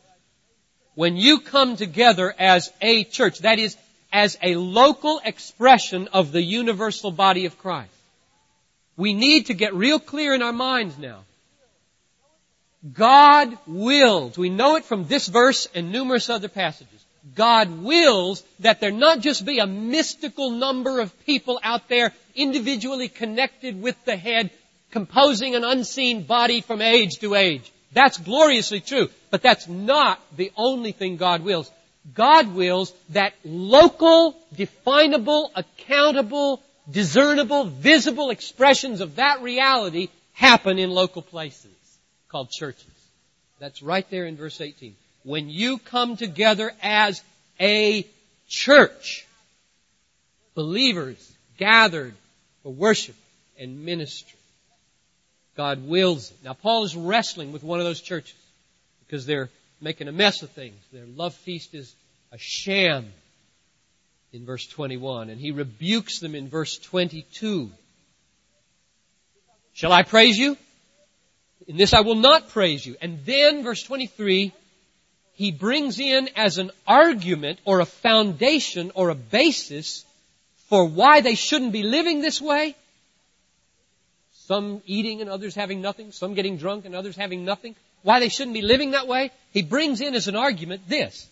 When 0.96 1.16
you 1.16 1.40
come 1.40 1.78
together 1.78 2.36
as 2.38 2.70
a 2.82 3.06
church, 3.06 3.40
that 3.40 3.60
is, 3.60 3.78
as 4.12 4.38
a 4.42 4.56
local 4.56 5.22
expression 5.24 6.08
of 6.10 6.32
the 6.32 6.42
universal 6.42 7.12
body 7.12 7.46
of 7.46 7.58
Christ, 7.58 7.92
we 8.98 9.14
need 9.14 9.48
to 9.48 9.54
get 9.54 9.74
real 9.74 10.00
clear 10.00 10.34
in 10.34 10.42
our 10.42 10.54
minds 10.54 10.98
now. 10.98 11.20
God 12.94 13.58
wills, 13.68 14.38
we 14.38 14.50
know 14.50 14.76
it 14.76 14.86
from 14.86 15.08
this 15.08 15.28
verse 15.28 15.68
and 15.76 15.92
numerous 15.92 16.30
other 16.30 16.50
passages. 16.50 17.06
God 17.36 17.84
wills 17.84 18.44
that 18.60 18.80
there 18.80 18.92
not 18.92 19.20
just 19.20 19.46
be 19.46 19.60
a 19.60 19.68
mystical 19.68 20.50
number 20.50 21.00
of 21.00 21.26
people 21.26 21.60
out 21.62 21.88
there 21.88 22.14
individually 22.36 23.08
connected 23.08 23.80
with 23.80 24.04
the 24.06 24.18
head, 24.18 24.50
composing 24.90 25.56
an 25.56 25.64
unseen 25.64 26.24
body 26.24 26.62
from 26.62 26.82
age 26.82 27.20
to 27.20 27.36
age. 27.36 27.72
That's 27.94 28.18
gloriously 28.18 28.80
true, 28.80 29.10
but 29.30 29.44
that's 29.44 29.68
not 29.68 30.20
the 30.36 30.52
only 30.56 30.92
thing 30.92 31.18
God 31.18 31.44
wills. 31.44 31.70
God 32.14 32.56
wills 32.56 32.94
that 33.10 33.34
local, 33.44 34.36
definable, 34.56 35.52
accountable, 35.56 36.62
discernible, 36.90 37.66
visible 37.66 38.32
expressions 38.32 39.02
of 39.02 39.18
that 39.18 39.42
reality 39.42 40.10
happen 40.34 40.80
in 40.80 40.90
local 40.90 41.22
places 41.22 41.72
called 42.30 42.50
churches. 42.50 42.86
That's 43.60 43.84
right 43.84 44.10
there 44.10 44.26
in 44.26 44.36
verse 44.36 44.60
18. 44.60 44.96
When 45.24 45.50
you 45.50 45.78
come 45.78 46.18
together 46.18 46.74
as 46.82 47.22
a 47.60 48.08
church, 48.48 49.28
believers 50.56 51.32
gathered 51.58 52.16
for 52.64 52.74
worship 52.74 53.16
and 53.60 53.86
ministry, 53.86 54.40
God 55.56 55.88
wills 55.88 56.32
it. 56.32 56.38
Now 56.44 56.54
Paul 56.54 56.86
is 56.86 56.96
wrestling 56.96 57.52
with 57.52 57.62
one 57.62 57.80
of 57.80 57.86
those 57.86 58.02
churches 58.02 58.36
because 59.06 59.28
they're 59.28 59.50
making 59.82 60.08
a 60.08 60.12
mess 60.12 60.44
of 60.44 60.52
things. 60.52 60.78
Their 60.94 61.06
love 61.06 61.34
feast 61.34 61.74
is 61.74 61.94
a 62.32 62.38
sham 62.38 63.12
in 64.32 64.46
verse 64.46 64.66
21, 64.68 65.30
and 65.30 65.42
he 65.42 65.52
rebukes 65.52 66.20
them 66.20 66.36
in 66.36 66.48
verse 66.48 66.78
22. 66.78 67.70
Shall 69.74 69.92
I 69.92 70.04
praise 70.04 70.38
you? 70.38 70.58
In 71.68 71.78
this 71.78 71.94
I 71.94 72.02
will 72.02 72.16
not 72.16 72.50
praise 72.50 72.86
you. 72.86 72.96
And 73.02 73.26
then, 73.26 73.64
verse 73.64 73.84
23, 73.84 74.54
he 75.34 75.52
brings 75.52 76.00
in 76.00 76.30
as 76.36 76.58
an 76.58 76.72
argument 76.88 77.60
or 77.66 77.80
a 77.80 77.86
foundation 77.86 78.92
or 78.96 79.10
a 79.10 79.16
basis 79.16 80.06
for 80.70 80.86
why 80.86 81.22
they 81.22 81.36
shouldn't 81.36 81.72
be 81.72 81.84
living 81.84 82.22
this 82.22 82.42
way. 82.42 82.76
Some 84.46 84.82
eating 84.86 85.22
and 85.22 85.30
others 85.30 85.56
having 85.56 85.82
nothing, 85.82 86.12
some 86.12 86.34
getting 86.34 86.58
drunk 86.58 86.86
and 86.86 86.96
others 86.96 87.16
having 87.16 87.46
nothing. 87.46 87.76
Why 88.04 88.20
they 88.20 88.30
shouldn't 88.30 88.54
be 88.54 88.62
living 88.62 88.92
that 88.92 89.08
way. 89.08 89.32
He 89.52 89.62
brings 89.62 90.02
in 90.02 90.16
as 90.16 90.28
an 90.28 90.36
argument 90.36 90.88
this. 90.88 91.28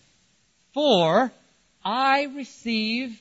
For 0.72 1.32
I 1.84 2.24
received 2.24 3.20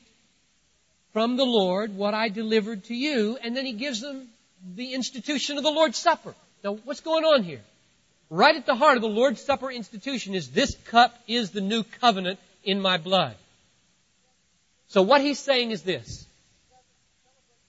from 1.14 1.38
the 1.38 1.46
Lord 1.46 1.96
what 1.96 2.14
I 2.14 2.30
delivered 2.30 2.84
to 2.86 2.96
you, 2.96 3.38
and 3.42 3.56
then 3.56 3.66
he 3.66 3.74
gives 3.74 4.02
them 4.02 4.28
the 4.76 4.94
institution 4.94 5.58
of 5.58 5.64
the 5.64 5.72
Lord's 5.72 5.98
Supper. 5.98 6.36
Now, 6.64 6.74
what's 6.84 7.00
going 7.00 7.24
on 7.24 7.44
here? 7.44 7.62
Right 8.30 8.56
at 8.56 8.66
the 8.66 8.76
heart 8.76 8.98
of 8.98 9.02
the 9.02 9.10
Lord's 9.10 9.42
Supper 9.42 9.72
institution 9.72 10.36
is 10.36 10.52
this 10.52 10.76
cup 10.86 11.18
is 11.28 11.52
the 11.52 11.62
new 11.62 11.84
covenant 11.84 12.40
in 12.64 12.80
my 12.80 12.98
blood. 12.98 13.36
So 14.90 15.02
what 15.02 15.22
he's 15.22 15.40
saying 15.40 15.72
is 15.72 15.82
this. 15.82 16.26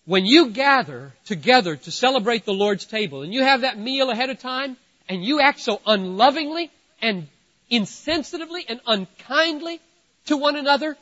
When 0.05 0.27
you 0.27 0.51
gather 0.51 1.12
together 1.27 1.77
to 1.77 1.90
celebrate 1.90 2.45
the 2.45 2.53
Lord's 2.53 2.85
table 2.85 3.23
and 3.23 3.33
you 3.33 3.43
have 3.43 3.61
that 3.61 3.79
meal 3.79 4.11
ahead 4.11 4.31
of 4.31 4.40
time 4.40 4.77
and 5.11 5.25
you 5.25 5.40
act 5.40 5.59
so 5.59 5.81
unlovingly 5.87 6.70
and 7.03 7.27
insensitively 7.70 8.64
and 8.68 8.81
unkindly 8.87 9.81
to 10.27 10.37
one 10.37 10.55
another, 10.55 10.96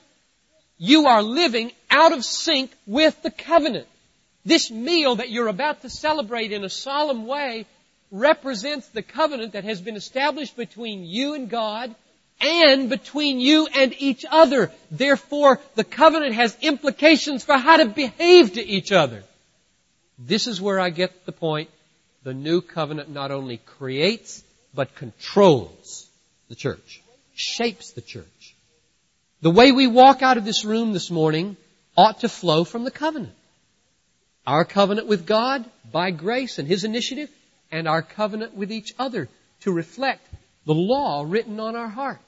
you 0.78 1.06
are 1.06 1.22
living 1.22 1.70
out 1.90 2.12
of 2.12 2.24
sync 2.24 2.72
with 2.86 3.20
the 3.22 3.30
covenant. 3.30 3.86
This 4.46 4.70
meal 4.70 5.16
that 5.16 5.28
you're 5.30 5.48
about 5.48 5.82
to 5.82 5.90
celebrate 5.90 6.52
in 6.52 6.64
a 6.64 6.70
solemn 6.70 7.26
way 7.26 7.66
represents 8.10 8.88
the 8.88 9.02
covenant 9.02 9.52
that 9.52 9.64
has 9.64 9.82
been 9.82 9.96
established 9.96 10.56
between 10.56 11.04
you 11.04 11.34
and 11.34 11.50
God 11.50 11.94
and 12.40 12.88
between 12.88 13.40
you 13.40 13.66
and 13.66 13.94
each 13.98 14.24
other. 14.30 14.72
Therefore, 14.90 15.60
the 15.74 15.84
covenant 15.84 16.34
has 16.34 16.56
implications 16.62 17.44
for 17.44 17.58
how 17.58 17.76
to 17.76 17.86
behave 17.86 18.54
to 18.54 18.66
each 18.66 18.90
other. 18.90 19.22
This 20.18 20.46
is 20.46 20.62
where 20.62 20.80
I 20.80 20.88
get 20.88 21.26
the 21.26 21.32
point. 21.32 21.68
The 22.28 22.34
new 22.34 22.60
covenant 22.60 23.08
not 23.08 23.30
only 23.30 23.56
creates, 23.56 24.44
but 24.74 24.94
controls 24.94 26.06
the 26.50 26.54
church, 26.54 27.00
shapes 27.34 27.92
the 27.92 28.02
church. 28.02 28.54
The 29.40 29.50
way 29.50 29.72
we 29.72 29.86
walk 29.86 30.20
out 30.20 30.36
of 30.36 30.44
this 30.44 30.62
room 30.62 30.92
this 30.92 31.10
morning 31.10 31.56
ought 31.96 32.20
to 32.20 32.28
flow 32.28 32.64
from 32.64 32.84
the 32.84 32.90
covenant. 32.90 33.32
Our 34.46 34.66
covenant 34.66 35.06
with 35.06 35.24
God 35.24 35.64
by 35.90 36.10
grace 36.10 36.58
and 36.58 36.68
His 36.68 36.84
initiative, 36.84 37.30
and 37.72 37.88
our 37.88 38.02
covenant 38.02 38.54
with 38.54 38.70
each 38.72 38.92
other 38.98 39.30
to 39.60 39.72
reflect 39.72 40.28
the 40.66 40.74
law 40.74 41.24
written 41.26 41.58
on 41.60 41.76
our 41.76 41.88
heart. 41.88 42.20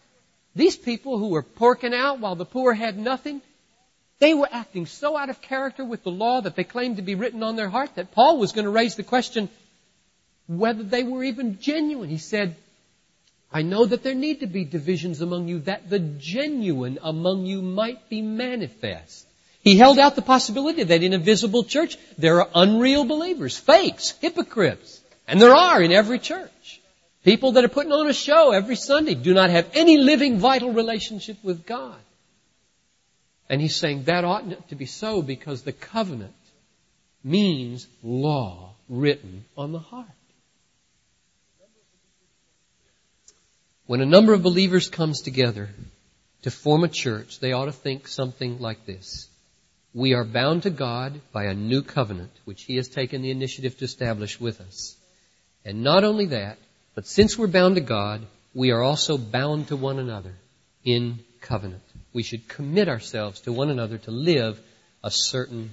These 0.57 0.79
people 0.79 1.19
who 1.19 1.29
were 1.29 1.43
porking 1.43 1.93
out 1.93 2.21
while 2.21 2.37
the 2.37 2.47
poor 2.47 2.73
had 2.73 2.97
nothing, 2.97 3.43
they 4.19 4.33
were 4.33 4.49
acting 4.51 4.87
so 4.87 5.15
out 5.15 5.29
of 5.29 5.43
character 5.43 5.85
with 5.85 6.05
the 6.05 6.11
law 6.11 6.41
that 6.41 6.57
they 6.57 6.65
claimed 6.65 6.97
to 6.97 7.03
be 7.03 7.17
written 7.17 7.43
on 7.43 7.57
their 7.57 7.69
heart 7.69 7.97
that 7.97 8.13
Paul 8.13 8.39
was 8.39 8.53
going 8.53 8.65
to 8.65 8.71
raise 8.71 8.95
the 8.95 9.03
question 9.03 9.51
whether 10.51 10.83
they 10.83 11.05
were 11.05 11.23
even 11.23 11.61
genuine. 11.61 12.09
He 12.09 12.19
said, 12.19 12.57
I 13.53 13.63
know 13.63 13.87
that 13.87 14.03
there 14.03 14.15
need 14.15 14.41
to 14.41 14.49
be 14.49 14.65
divisions 14.65 15.21
among 15.21 15.47
you 15.47 15.61
that 15.61 15.89
the 15.89 16.01
genuine 16.01 16.99
among 17.03 17.47
you 17.47 17.63
might 17.63 18.09
be 18.09 18.21
manifest. 18.21 19.27
He 19.63 19.77
held 19.77 19.99
out 19.99 20.17
the 20.17 20.23
possibility 20.23 20.83
that 20.83 21.03
in 21.05 21.13
a 21.13 21.19
visible 21.19 21.63
church 21.63 21.97
there 22.19 22.41
are 22.41 22.49
unreal 22.55 23.05
believers, 23.05 23.57
fakes, 23.57 24.11
hypocrites. 24.21 25.01
And 25.29 25.41
there 25.41 25.55
are 25.55 25.81
in 25.81 25.93
every 25.93 26.19
church. 26.19 26.81
People 27.25 27.53
that 27.53 27.65
are 27.65 27.69
putting 27.69 27.93
on 27.93 28.09
a 28.09 28.13
show 28.13 28.51
every 28.51 28.77
Sunday 28.77 29.15
do 29.15 29.35
not 29.35 29.51
have 29.51 29.71
any 29.75 29.99
living, 29.99 30.39
vital 30.39 30.73
relationship 30.73 31.37
with 31.45 31.65
God. 31.65 31.99
And 33.49 33.61
he's 33.61 33.77
saying 33.77 34.05
that 34.05 34.25
ought 34.25 34.49
not 34.49 34.69
to 34.71 34.75
be 34.75 34.87
so 34.87 35.23
because 35.23 35.63
the 35.63 35.73
covenant 35.73 36.35
means 37.23 37.87
law 38.03 38.75
written 38.89 39.45
on 39.57 39.71
the 39.71 39.79
heart. 39.79 40.07
When 43.91 44.01
a 44.01 44.07
number 44.07 44.33
of 44.33 44.45
believers 44.45 44.89
comes 44.89 45.21
together 45.21 45.69
to 46.43 46.51
form 46.53 46.85
a 46.85 46.89
church, 46.89 47.41
they 47.41 47.51
ought 47.51 47.65
to 47.65 47.73
think 47.73 48.07
something 48.07 48.61
like 48.61 48.87
this. 48.87 49.29
We 49.93 50.15
are 50.15 50.23
bound 50.25 50.63
to 50.63 50.71
God 50.71 51.21
by 51.33 51.47
a 51.47 51.55
new 51.55 51.83
covenant, 51.83 52.31
which 52.45 52.63
He 52.63 52.77
has 52.77 52.87
taken 52.87 53.21
the 53.21 53.33
initiative 53.33 53.77
to 53.79 53.85
establish 53.85 54.39
with 54.39 54.61
us. 54.61 54.95
And 55.65 55.83
not 55.83 56.05
only 56.05 56.27
that, 56.27 56.59
but 56.95 57.09
since 57.09 57.37
we're 57.37 57.49
bound 57.49 57.75
to 57.75 57.81
God, 57.81 58.25
we 58.55 58.71
are 58.71 58.81
also 58.81 59.19
bound 59.19 59.67
to 59.69 59.77
one 59.77 59.99
another 59.99 60.35
in 60.85 61.19
covenant. 61.41 61.83
We 62.13 62.23
should 62.23 62.47
commit 62.47 62.89
ourselves 62.89 63.41
to 63.41 63.53
one 63.53 63.71
another 63.71 63.99
to 63.99 64.13
live 64.13 64.61
a 65.03 65.11
certain 65.11 65.73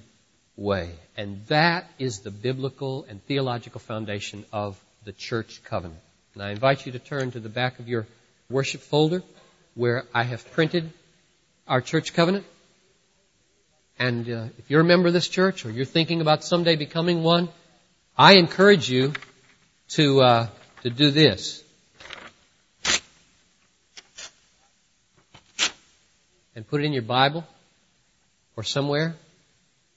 way. 0.56 0.95
And 1.15 1.45
that 1.49 1.88
is 1.99 2.21
the 2.21 2.32
biblical 2.32 3.06
and 3.08 3.23
theological 3.27 3.80
foundation 3.80 4.43
of 4.51 4.75
the 5.03 5.13
church 5.13 5.62
covenant. 5.63 6.01
And 6.38 6.45
I 6.45 6.52
invite 6.52 6.86
you 6.86 6.91
to 6.91 7.00
turn 7.00 7.32
to 7.32 7.39
the 7.39 7.50
back 7.50 7.80
of 7.80 7.88
your 7.88 8.06
worship 8.47 8.82
folder 8.82 9.23
where 9.73 10.04
I 10.13 10.21
have 10.21 10.52
printed 10.52 10.93
our 11.67 11.82
church 11.82 12.13
covenant. 12.13 12.45
And 13.97 14.30
uh, 14.30 14.43
if 14.60 14.69
you're 14.69 14.82
a 14.82 14.84
member 14.84 15.08
of 15.08 15.15
this 15.15 15.28
church 15.28 15.65
or 15.65 15.71
you're 15.71 15.84
thinking 15.84 16.21
about 16.21 16.43
someday 16.43 16.76
becoming 16.76 17.23
one, 17.23 17.50
I 18.15 18.34
encourage 18.34 18.88
you 18.88 19.13
to 19.93 20.21
uh, 20.21 20.47
to 20.84 20.91
do 20.91 21.10
this. 21.10 21.63
And 26.56 26.67
put 26.67 26.82
it 26.82 26.86
in 26.86 26.93
your 26.93 27.02
Bible 27.02 27.47
or 28.56 28.62
somewhere. 28.62 29.15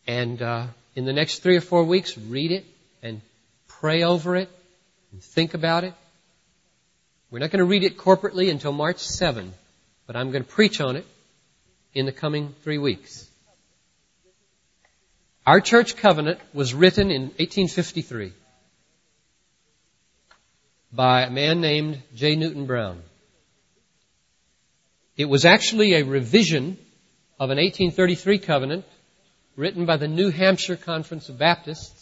And 0.06 0.40
uh, 0.40 0.68
in 0.96 1.04
the 1.04 1.12
next 1.12 1.40
three 1.40 1.58
or 1.58 1.60
four 1.60 1.84
weeks, 1.84 2.16
read 2.16 2.50
it 2.50 2.64
and 3.02 3.20
pray 3.68 4.04
over 4.04 4.36
it 4.36 4.48
and 5.12 5.22
think 5.22 5.52
about 5.52 5.84
it. 5.84 5.92
We're 7.30 7.38
not 7.38 7.52
going 7.52 7.60
to 7.60 7.64
read 7.64 7.84
it 7.84 7.96
corporately 7.96 8.50
until 8.50 8.72
March 8.72 8.98
7, 8.98 9.54
but 10.08 10.16
I'm 10.16 10.32
going 10.32 10.42
to 10.42 10.50
preach 10.50 10.80
on 10.80 10.96
it 10.96 11.06
in 11.94 12.04
the 12.04 12.12
coming 12.12 12.54
three 12.62 12.78
weeks. 12.78 13.28
Our 15.46 15.60
church 15.60 15.96
covenant 15.96 16.40
was 16.52 16.74
written 16.74 17.12
in 17.12 17.22
1853 17.22 18.32
by 20.92 21.22
a 21.22 21.30
man 21.30 21.60
named 21.60 22.02
J. 22.16 22.34
Newton 22.34 22.66
Brown. 22.66 23.00
It 25.16 25.26
was 25.26 25.44
actually 25.44 25.94
a 25.94 26.04
revision 26.04 26.78
of 27.38 27.50
an 27.50 27.58
1833 27.58 28.38
covenant 28.38 28.84
written 29.54 29.86
by 29.86 29.98
the 29.98 30.08
New 30.08 30.30
Hampshire 30.30 30.76
Conference 30.76 31.28
of 31.28 31.38
Baptists, 31.38 31.99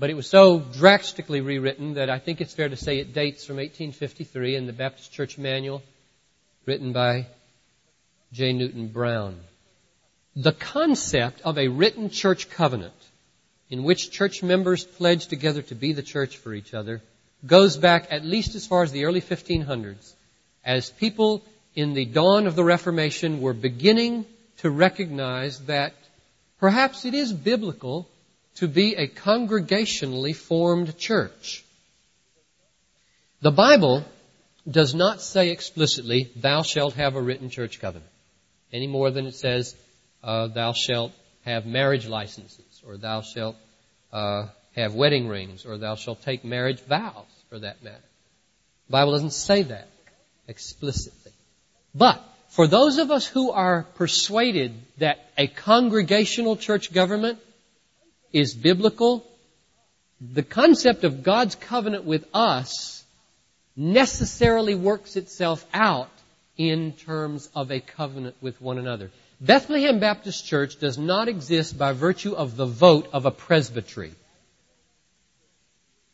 but 0.00 0.08
it 0.08 0.14
was 0.14 0.26
so 0.26 0.60
drastically 0.60 1.42
rewritten 1.42 1.94
that 1.94 2.08
I 2.08 2.18
think 2.18 2.40
it's 2.40 2.54
fair 2.54 2.70
to 2.70 2.76
say 2.76 2.98
it 2.98 3.12
dates 3.12 3.44
from 3.44 3.56
1853 3.56 4.56
in 4.56 4.66
the 4.66 4.72
Baptist 4.72 5.12
Church 5.12 5.36
Manual 5.36 5.82
written 6.64 6.94
by 6.94 7.26
J. 8.32 8.54
Newton 8.54 8.88
Brown. 8.88 9.38
The 10.34 10.52
concept 10.52 11.42
of 11.42 11.58
a 11.58 11.68
written 11.68 12.08
church 12.08 12.48
covenant 12.48 12.94
in 13.68 13.84
which 13.84 14.10
church 14.10 14.42
members 14.42 14.84
pledge 14.84 15.26
together 15.26 15.60
to 15.62 15.74
be 15.74 15.92
the 15.92 16.02
church 16.02 16.38
for 16.38 16.54
each 16.54 16.72
other 16.72 17.02
goes 17.46 17.76
back 17.76 18.06
at 18.10 18.24
least 18.24 18.54
as 18.54 18.66
far 18.66 18.82
as 18.82 18.92
the 18.92 19.04
early 19.04 19.20
1500s, 19.20 20.14
as 20.64 20.88
people 20.88 21.42
in 21.74 21.92
the 21.92 22.06
dawn 22.06 22.46
of 22.46 22.56
the 22.56 22.64
Reformation 22.64 23.42
were 23.42 23.52
beginning 23.52 24.24
to 24.58 24.70
recognize 24.70 25.58
that 25.66 25.92
perhaps 26.58 27.04
it 27.04 27.12
is 27.12 27.34
biblical 27.34 28.08
to 28.56 28.68
be 28.68 28.94
a 28.94 29.08
congregationally 29.08 30.34
formed 30.34 30.96
church. 30.98 31.64
The 33.42 33.50
Bible 33.50 34.04
does 34.70 34.94
not 34.94 35.22
say 35.22 35.50
explicitly, 35.50 36.30
thou 36.36 36.62
shalt 36.62 36.94
have 36.94 37.16
a 37.16 37.22
written 37.22 37.48
church 37.48 37.80
covenant, 37.80 38.10
any 38.72 38.86
more 38.86 39.10
than 39.10 39.26
it 39.26 39.34
says, 39.34 39.74
uh, 40.22 40.48
thou 40.48 40.72
shalt 40.72 41.12
have 41.44 41.64
marriage 41.64 42.06
licenses, 42.06 42.82
or 42.86 42.96
thou 42.96 43.22
shalt 43.22 43.56
uh, 44.12 44.46
have 44.76 44.94
wedding 44.94 45.28
rings, 45.28 45.64
or 45.64 45.78
thou 45.78 45.94
shalt 45.94 46.22
take 46.22 46.44
marriage 46.44 46.80
vows, 46.80 47.24
for 47.48 47.58
that 47.58 47.82
matter. 47.82 48.04
The 48.88 48.92
Bible 48.92 49.12
doesn't 49.12 49.32
say 49.32 49.62
that 49.62 49.88
explicitly. 50.46 51.32
But 51.94 52.22
for 52.50 52.66
those 52.66 52.98
of 52.98 53.10
us 53.10 53.26
who 53.26 53.50
are 53.52 53.84
persuaded 53.94 54.74
that 54.98 55.30
a 55.38 55.46
congregational 55.46 56.56
church 56.56 56.92
government 56.92 57.38
is 58.32 58.54
biblical, 58.54 59.26
the 60.20 60.42
concept 60.42 61.04
of 61.04 61.22
God's 61.22 61.54
covenant 61.54 62.04
with 62.04 62.26
us 62.34 63.04
necessarily 63.76 64.74
works 64.74 65.16
itself 65.16 65.64
out 65.72 66.10
in 66.56 66.92
terms 66.92 67.48
of 67.54 67.70
a 67.70 67.80
covenant 67.80 68.36
with 68.40 68.60
one 68.60 68.78
another. 68.78 69.10
Bethlehem 69.40 70.00
Baptist 70.00 70.46
Church 70.46 70.78
does 70.78 70.98
not 70.98 71.28
exist 71.28 71.78
by 71.78 71.92
virtue 71.92 72.34
of 72.34 72.56
the 72.56 72.66
vote 72.66 73.08
of 73.12 73.24
a 73.24 73.30
presbytery 73.30 74.12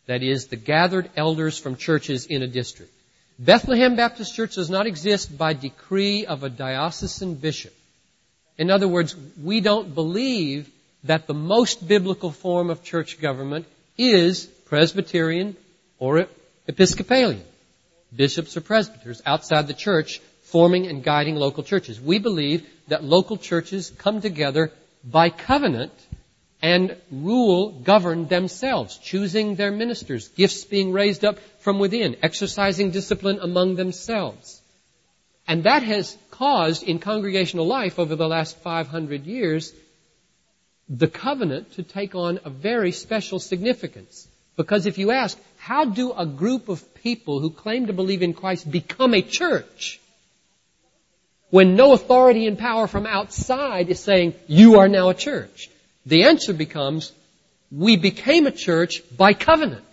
that 0.07 0.23
is, 0.23 0.47
the 0.47 0.57
gathered 0.57 1.11
elders 1.17 1.59
from 1.59 1.77
churches 1.77 2.27
in 2.27 2.43
a 2.43 2.47
district. 2.47 2.93
Bethlehem 3.39 3.97
Baptist 3.97 4.35
Church 4.35 4.55
does 4.55 4.71
not 4.71 4.87
exist 4.87 5.37
by 5.37 5.53
decree 5.53 6.27
of 6.27 6.43
a 6.43 6.49
diocesan 6.49 7.35
bishop. 7.35 7.75
In 8.57 8.71
other 8.71 8.89
words, 8.89 9.15
we 9.43 9.61
don't 9.61 9.95
believe 9.95 10.71
that 11.07 11.27
the 11.27 11.35
most 11.35 11.87
biblical 11.87 12.31
form 12.31 12.71
of 12.71 12.83
church 12.83 13.21
government 13.21 13.67
is 13.97 14.47
Presbyterian 14.67 15.57
or 15.99 16.27
Episcopalian. 16.67 17.43
Bishops 18.15 18.57
or 18.57 18.61
presbyters 18.61 19.23
outside 19.27 19.67
the 19.67 19.75
church 19.75 20.21
forming 20.43 20.87
and 20.87 21.03
guiding 21.03 21.35
local 21.35 21.63
churches. 21.63 22.01
We 22.01 22.19
believe 22.19 22.67
that 22.89 23.05
local 23.05 23.37
churches 23.37 23.91
come 23.99 24.21
together 24.21 24.71
by 25.05 25.31
covenant 25.31 25.93
and 26.63 26.97
rule, 27.11 27.71
govern 27.71 28.29
themselves, 28.29 28.97
choosing 28.99 29.57
their 29.57 29.71
ministers, 29.71 30.29
gifts 30.29 30.65
being 30.65 30.93
raised 30.93 31.25
up 31.25 31.39
from 31.61 31.79
within, 31.79 32.17
exercising 32.23 32.91
discipline 32.91 33.39
among 33.41 33.75
themselves. 33.75 34.61
And 35.47 35.65
that 35.65 35.83
has 35.83 36.17
caused 36.31 36.83
in 36.83 36.99
congregational 36.99 37.67
life 37.67 37.99
over 37.99 38.17
the 38.17 38.27
last 38.27 38.57
500 38.59 39.27
years 39.27 39.73
the 40.89 41.09
covenant 41.09 41.73
to 41.75 41.83
take 41.83 42.15
on 42.15 42.41
a 42.45 42.51
very 42.51 42.93
special 42.93 43.39
significance. 43.39 44.29
Because 44.57 44.87
if 44.87 44.99
you 44.99 45.11
ask, 45.11 45.39
how 45.59 45.85
do 45.85 46.13
a 46.13 46.25
group 46.25 46.69
of 46.69 46.95
people 46.95 47.41
who 47.41 47.51
claim 47.51 47.87
to 47.87 47.93
believe 47.93 48.23
in 48.23 48.35
Christ 48.35 48.71
become 48.71 49.15
a 49.15 49.23
church? 49.23 50.01
When 51.51 51.77
no 51.77 51.93
authority 51.93 52.47
and 52.47 52.59
power 52.59 52.87
from 52.87 53.07
outside 53.07 53.89
is 53.89 54.01
saying, 54.01 54.35
you 54.47 54.79
are 54.79 54.89
now 54.89 55.11
a 55.11 55.15
church. 55.15 55.71
The 56.05 56.25
answer 56.25 56.53
becomes, 56.53 57.13
we 57.71 57.97
became 57.97 58.47
a 58.47 58.53
church 58.53 59.03
by 59.17 59.35
covenant. 59.35 59.85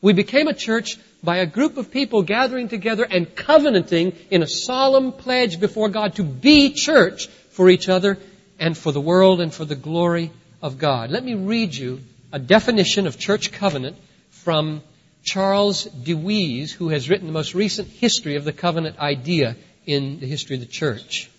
We 0.00 0.12
became 0.12 0.48
a 0.48 0.54
church 0.54 0.98
by 1.22 1.38
a 1.38 1.46
group 1.46 1.76
of 1.76 1.90
people 1.90 2.22
gathering 2.22 2.68
together 2.68 3.06
and 3.08 3.34
covenanting 3.34 4.14
in 4.30 4.42
a 4.42 4.46
solemn 4.46 5.12
pledge 5.12 5.58
before 5.58 5.88
God 5.88 6.14
to 6.16 6.22
be 6.22 6.72
church 6.72 7.26
for 7.50 7.68
each 7.68 7.88
other 7.88 8.18
and 8.58 8.76
for 8.76 8.92
the 8.92 9.00
world 9.00 9.40
and 9.40 9.52
for 9.52 9.64
the 9.64 9.74
glory 9.74 10.30
of 10.62 10.78
God. 10.78 11.10
Let 11.10 11.24
me 11.24 11.34
read 11.34 11.74
you 11.74 12.00
a 12.32 12.38
definition 12.38 13.06
of 13.06 13.18
church 13.18 13.52
covenant 13.52 13.96
from 14.30 14.82
Charles 15.22 15.84
DeWeese, 15.84 16.72
who 16.72 16.88
has 16.88 17.08
written 17.08 17.26
the 17.26 17.32
most 17.32 17.54
recent 17.54 17.88
history 17.88 18.36
of 18.36 18.44
the 18.44 18.52
covenant 18.52 18.98
idea 18.98 19.56
in 19.86 20.20
the 20.20 20.26
history 20.26 20.56
of 20.56 20.60
the 20.60 20.66
church. 20.66 21.30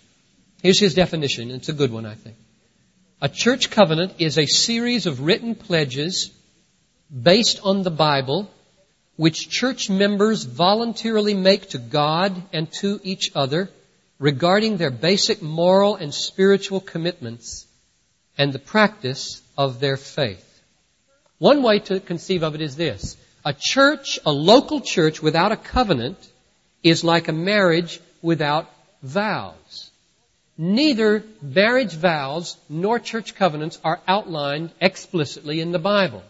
Here's 0.62 0.78
his 0.78 0.94
definition. 0.94 1.50
It's 1.50 1.68
a 1.68 1.74
good 1.74 1.92
one, 1.92 2.06
I 2.06 2.14
think. 2.14 2.36
A 3.22 3.28
church 3.28 3.70
covenant 3.70 4.14
is 4.18 4.38
a 4.38 4.46
series 4.46 5.06
of 5.06 5.20
written 5.20 5.54
pledges 5.54 6.30
based 7.10 7.60
on 7.62 7.82
the 7.82 7.90
Bible 7.90 8.50
which 9.16 9.50
church 9.50 9.90
members 9.90 10.44
voluntarily 10.44 11.34
make 11.34 11.70
to 11.70 11.78
God 11.78 12.42
and 12.52 12.72
to 12.80 13.00
each 13.02 13.32
other 13.34 13.68
regarding 14.20 14.76
their 14.76 14.90
basic 14.90 15.42
moral 15.42 15.96
and 15.96 16.14
spiritual 16.14 16.78
commitments 16.78 17.66
and 18.38 18.52
the 18.52 18.58
practice 18.58 19.42
of 19.58 19.80
their 19.80 19.96
faith. 19.96 20.46
One 21.38 21.62
way 21.62 21.78
to 21.80 22.00
conceive 22.00 22.42
of 22.42 22.54
it 22.54 22.60
is 22.60 22.76
this. 22.76 23.16
A 23.44 23.54
church, 23.54 24.18
a 24.26 24.30
local 24.30 24.82
church 24.82 25.22
without 25.22 25.52
a 25.52 25.56
covenant 25.56 26.18
is 26.82 27.02
like 27.02 27.28
a 27.28 27.32
marriage 27.32 27.98
without 28.20 28.70
vows. 29.02 29.90
Neither 30.58 31.24
marriage 31.40 31.94
vows 31.94 32.58
nor 32.68 32.98
church 32.98 33.34
covenants 33.34 33.78
are 33.82 34.00
outlined 34.06 34.70
explicitly 34.82 35.60
in 35.62 35.72
the 35.72 35.78
Bible. 35.78 36.22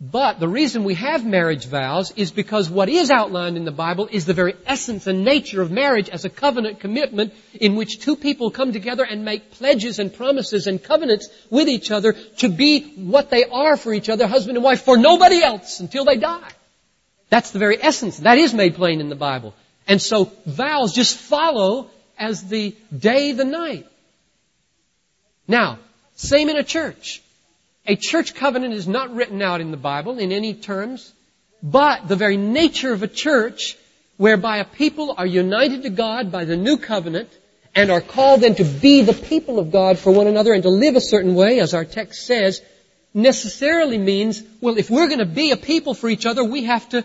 But 0.00 0.40
the 0.40 0.48
reason 0.48 0.84
we 0.84 0.94
have 0.94 1.26
marriage 1.26 1.66
vows 1.66 2.10
is 2.16 2.30
because 2.30 2.70
what 2.70 2.88
is 2.88 3.10
outlined 3.10 3.58
in 3.58 3.66
the 3.66 3.70
Bible 3.70 4.08
is 4.10 4.24
the 4.24 4.32
very 4.32 4.54
essence 4.64 5.06
and 5.06 5.26
nature 5.26 5.60
of 5.60 5.70
marriage 5.70 6.08
as 6.08 6.24
a 6.24 6.30
covenant 6.30 6.80
commitment 6.80 7.34
in 7.52 7.76
which 7.76 8.00
two 8.00 8.16
people 8.16 8.50
come 8.50 8.72
together 8.72 9.04
and 9.04 9.26
make 9.26 9.50
pledges 9.50 9.98
and 9.98 10.14
promises 10.14 10.66
and 10.66 10.82
covenants 10.82 11.28
with 11.50 11.68
each 11.68 11.90
other 11.90 12.14
to 12.38 12.48
be 12.48 12.94
what 12.94 13.28
they 13.28 13.44
are 13.44 13.76
for 13.76 13.92
each 13.92 14.08
other, 14.08 14.26
husband 14.26 14.56
and 14.56 14.64
wife, 14.64 14.82
for 14.82 14.96
nobody 14.96 15.42
else 15.42 15.80
until 15.80 16.06
they 16.06 16.16
die. 16.16 16.50
That's 17.28 17.50
the 17.50 17.58
very 17.58 17.76
essence. 17.80 18.20
That 18.20 18.38
is 18.38 18.54
made 18.54 18.76
plain 18.76 19.02
in 19.02 19.10
the 19.10 19.16
Bible. 19.16 19.54
And 19.86 20.00
so 20.00 20.32
vows 20.46 20.94
just 20.94 21.18
follow 21.18 21.90
as 22.18 22.48
the 22.48 22.74
day, 22.96 23.32
the 23.32 23.44
night. 23.44 23.86
Now, 25.46 25.78
same 26.16 26.48
in 26.48 26.56
a 26.56 26.64
church. 26.64 27.22
A 27.86 27.96
church 27.96 28.34
covenant 28.34 28.74
is 28.74 28.86
not 28.86 29.14
written 29.14 29.42
out 29.42 29.60
in 29.60 29.70
the 29.70 29.76
Bible 29.76 30.18
in 30.18 30.32
any 30.32 30.54
terms, 30.54 31.12
but 31.62 32.08
the 32.08 32.16
very 32.16 32.36
nature 32.36 32.92
of 32.92 33.02
a 33.02 33.08
church 33.08 33.76
whereby 34.16 34.58
a 34.58 34.64
people 34.64 35.14
are 35.16 35.26
united 35.26 35.82
to 35.82 35.90
God 35.90 36.30
by 36.30 36.44
the 36.44 36.56
new 36.56 36.76
covenant 36.76 37.30
and 37.74 37.90
are 37.90 38.00
called 38.00 38.42
then 38.42 38.54
to 38.56 38.64
be 38.64 39.02
the 39.02 39.14
people 39.14 39.58
of 39.58 39.70
God 39.70 39.98
for 39.98 40.12
one 40.12 40.26
another 40.26 40.52
and 40.52 40.62
to 40.62 40.68
live 40.68 40.96
a 40.96 41.00
certain 41.00 41.34
way, 41.34 41.60
as 41.60 41.72
our 41.72 41.84
text 41.84 42.26
says, 42.26 42.60
necessarily 43.14 43.98
means, 43.98 44.42
well, 44.60 44.76
if 44.76 44.90
we're 44.90 45.08
going 45.08 45.20
to 45.20 45.26
be 45.26 45.52
a 45.52 45.56
people 45.56 45.94
for 45.94 46.08
each 46.08 46.26
other, 46.26 46.44
we 46.44 46.64
have 46.64 46.88
to 46.90 47.04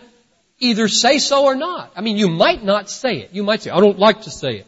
either 0.59 0.87
say 0.87 1.19
so 1.19 1.45
or 1.45 1.55
not. 1.55 1.91
I 1.95 2.01
mean, 2.01 2.17
you 2.17 2.29
might 2.29 2.63
not 2.63 2.89
say 2.89 3.17
it. 3.17 3.33
You 3.33 3.43
might 3.43 3.61
say, 3.61 3.71
I 3.71 3.79
don't 3.79 3.99
like 3.99 4.23
to 4.23 4.31
say 4.31 4.57
it. 4.57 4.67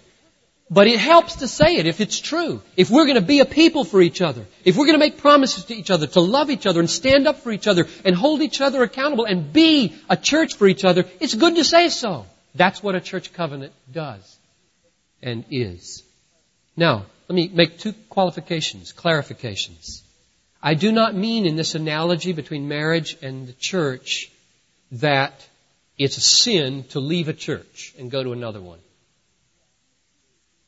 But 0.70 0.88
it 0.88 1.00
helps 1.00 1.38
to 1.38 1.48
say 1.48 1.78
it 1.78 1.88
if 1.88 2.02
it's 2.02 2.20
true. 2.20 2.62
If 2.76 2.90
we're 2.90 3.06
going 3.06 3.16
to 3.16 3.22
be 3.22 3.40
a 3.40 3.46
people 3.46 3.86
for 3.86 4.02
each 4.02 4.22
other, 4.22 4.46
if 4.66 4.76
we're 4.76 4.86
going 4.86 5.00
to 5.00 5.06
make 5.06 5.18
promises 5.18 5.64
to 5.66 5.76
each 5.76 5.90
other, 5.90 6.08
to 6.08 6.20
love 6.20 6.50
each 6.50 6.66
other 6.66 6.82
and 6.82 6.90
stand 6.90 7.26
up 7.26 7.40
for 7.40 7.52
each 7.52 7.68
other 7.68 7.88
and 8.04 8.14
hold 8.14 8.42
each 8.42 8.60
other 8.60 8.84
accountable 8.84 9.24
and 9.24 9.54
be 9.54 9.96
a 10.10 10.18
church 10.18 10.56
for 10.56 10.68
each 10.68 10.84
other, 10.84 11.06
it's 11.22 11.36
good 11.36 11.56
to 11.56 11.64
say 11.64 11.88
so. 11.88 12.26
That's 12.54 12.84
what 12.84 12.96
a 12.96 13.00
church 13.00 13.32
covenant 13.32 13.72
does 13.92 14.38
and 15.22 15.46
is. 15.50 16.04
Now, 16.76 17.06
let 17.30 17.36
me 17.36 17.50
make 17.54 17.80
two 17.80 17.94
qualifications, 18.10 18.94
clarifications. 18.94 20.02
I 20.62 20.74
do 20.74 20.92
not 20.92 21.16
mean 21.16 21.46
in 21.46 21.56
this 21.56 21.76
analogy 21.76 22.34
between 22.34 22.68
marriage 22.68 23.18
and 23.22 23.48
the 23.48 23.54
church 23.54 24.32
that 24.92 25.48
it's 25.98 26.18
a 26.18 26.22
sin 26.22 26.84
to 26.90 27.00
leave 27.00 27.30
a 27.30 27.34
church 27.34 27.94
and 27.98 28.12
go 28.12 28.24
to 28.24 28.34
another 28.34 28.60
one. 28.62 28.80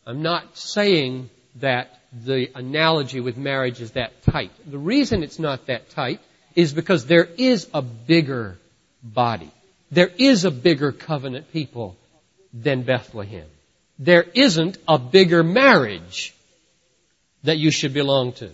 I'm 0.10 0.24
not 0.24 0.58
saying 0.58 1.30
that 1.58 2.00
the 2.12 2.50
analogy 2.56 3.20
with 3.20 3.38
marriage 3.38 3.80
is 3.80 3.92
that 3.92 4.24
tight. 4.24 4.52
The 4.66 4.80
reason 4.80 5.22
it's 5.22 5.38
not 5.38 5.68
that 5.68 5.92
tight 5.92 6.20
is 6.56 6.74
because 6.74 7.06
there 7.06 7.28
is 7.38 7.68
a 7.76 7.84
bigger 7.84 8.58
body. 9.04 9.52
There 9.92 10.10
is 10.18 10.46
a 10.46 10.50
bigger 10.50 10.92
covenant 10.92 11.54
people 11.54 11.96
than 12.52 12.82
Bethlehem. 12.82 13.46
There 14.00 14.26
isn't 14.34 14.80
a 14.88 14.98
bigger 14.98 15.44
marriage 15.44 16.34
that 17.44 17.60
you 17.60 17.70
should 17.70 17.94
belong 17.94 18.34
to 18.34 18.50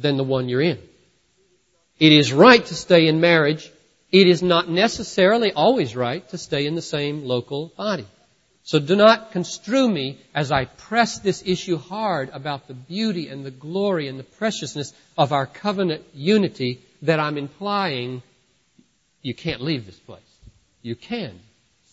than 0.00 0.16
the 0.16 0.24
one 0.24 0.48
you're 0.48 0.60
in. 0.60 0.80
It 2.00 2.10
is 2.10 2.32
right 2.32 2.66
to 2.66 2.74
stay 2.74 3.06
in 3.06 3.20
marriage. 3.20 3.70
It 4.10 4.26
is 4.26 4.42
not 4.42 4.68
necessarily 4.68 5.52
always 5.52 5.94
right 5.94 6.28
to 6.30 6.38
stay 6.38 6.66
in 6.66 6.74
the 6.74 6.82
same 6.82 7.22
local 7.22 7.72
body. 7.76 8.06
So 8.68 8.78
do 8.78 8.96
not 8.96 9.32
construe 9.32 9.88
me 9.88 10.18
as 10.34 10.52
I 10.52 10.66
press 10.66 11.20
this 11.20 11.42
issue 11.46 11.78
hard 11.78 12.28
about 12.34 12.68
the 12.68 12.74
beauty 12.74 13.28
and 13.28 13.42
the 13.42 13.50
glory 13.50 14.08
and 14.08 14.18
the 14.18 14.24
preciousness 14.24 14.92
of 15.16 15.32
our 15.32 15.46
covenant 15.46 16.04
unity 16.12 16.82
that 17.00 17.18
I'm 17.18 17.38
implying 17.38 18.22
you 19.22 19.32
can't 19.32 19.62
leave 19.62 19.86
this 19.86 19.98
place. 19.98 20.20
You 20.82 20.96
can. 20.96 21.40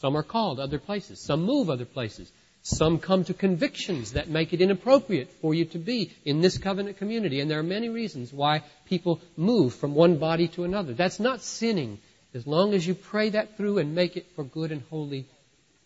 Some 0.02 0.18
are 0.18 0.24
called 0.24 0.60
other 0.60 0.78
places. 0.78 1.22
Some 1.22 1.44
move 1.44 1.70
other 1.70 1.86
places. 1.86 2.30
Some 2.62 3.00
come 3.00 3.24
to 3.24 3.34
convictions 3.34 4.12
that 4.12 4.28
make 4.28 4.52
it 4.52 4.60
inappropriate 4.60 5.32
for 5.40 5.54
you 5.54 5.64
to 5.68 5.78
be 5.78 6.12
in 6.26 6.42
this 6.42 6.58
covenant 6.58 6.98
community. 6.98 7.40
And 7.40 7.50
there 7.50 7.60
are 7.60 7.64
many 7.64 7.88
reasons 7.88 8.34
why 8.34 8.64
people 8.86 9.22
move 9.38 9.76
from 9.76 9.96
one 9.96 10.18
body 10.18 10.50
to 10.50 10.66
another. 10.66 10.94
That's 10.94 11.22
not 11.22 11.40
sinning 11.40 12.00
as 12.34 12.46
long 12.46 12.74
as 12.74 12.86
you 12.86 12.96
pray 12.96 13.30
that 13.30 13.56
through 13.56 13.78
and 13.78 13.96
make 13.96 14.18
it 14.18 14.26
for 14.36 14.44
good 14.44 14.74
and 14.74 14.84
holy 14.90 15.26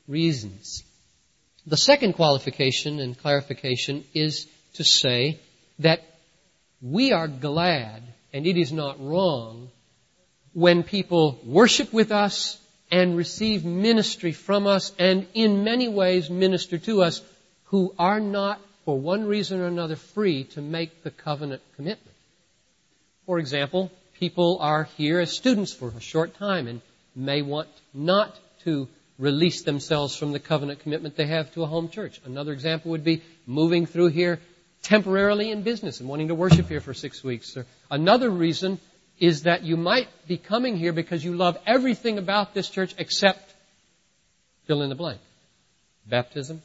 reasons. 0.10 0.84
The 1.68 1.78
second 1.78 2.14
qualification 2.14 3.00
and 3.00 3.18
clarification 3.18 4.04
is 4.14 4.48
to 4.74 4.84
say 4.84 5.40
that 5.80 6.02
we 6.82 7.14
are 7.14 7.28
glad, 7.28 8.02
and 8.34 8.48
it 8.48 8.58
is 8.58 8.72
not 8.72 9.00
wrong, 9.00 9.70
when 10.54 10.84
people 10.84 11.40
worship 11.46 11.94
with 11.94 12.12
us 12.12 12.60
and 12.92 13.16
receive 13.16 13.64
ministry 13.64 14.32
from 14.32 14.66
us 14.66 14.92
and 14.98 15.28
in 15.34 15.64
many 15.64 15.88
ways 15.88 16.30
minister 16.30 16.80
to 16.80 17.04
us 17.04 17.22
who 17.66 17.94
are 18.00 18.20
not, 18.20 18.60
for 18.84 18.98
one 18.98 19.26
reason 19.26 19.62
or 19.62 19.68
another, 19.68 19.96
free 19.96 20.46
to 20.46 20.62
make 20.62 21.04
the 21.04 21.12
covenant 21.12 21.62
commitment. 21.76 22.16
For 23.28 23.38
example, 23.38 23.92
people 24.16 24.58
are 24.60 24.86
here 24.98 25.20
as 25.20 25.32
students 25.32 25.72
for 25.72 25.90
a 25.90 26.02
short 26.02 26.34
time 26.36 26.68
and 26.68 26.82
may 27.16 27.44
want 27.44 27.70
not 27.94 28.36
to 28.64 28.88
release 29.20 29.64
themselves 29.64 30.16
from 30.16 30.32
the 30.32 30.40
covenant 30.40 30.80
commitment 30.80 31.16
they 31.16 31.28
have 31.28 31.54
to 31.54 31.62
a 31.62 31.68
home 31.68 31.90
church. 31.90 32.20
Another 32.26 32.54
example 32.54 32.92
would 32.92 33.04
be 33.04 33.22
moving 33.46 33.86
through 33.86 34.08
here 34.08 34.40
temporarily 34.82 35.52
in 35.52 35.62
business 35.62 36.00
and 36.00 36.08
wanting 36.08 36.30
to 36.30 36.36
worship 36.36 36.70
here 36.70 36.80
for 36.80 36.94
six 36.94 37.24
weeks. 37.24 37.58
Another 37.92 38.30
reason 38.30 38.80
is 39.20 39.44
that 39.44 39.64
you 39.64 39.76
might 39.76 40.08
be 40.28 40.38
coming 40.38 40.78
here 40.78 40.94
because 40.94 41.24
you 41.24 41.36
love 41.36 41.58
everything 41.68 42.18
about 42.18 42.54
this 42.54 42.70
church 42.70 42.96
except 42.98 43.54
fill 44.66 44.82
in 44.82 44.90
the 44.90 44.96
blank. 44.96 45.20
Baptism 46.08 46.62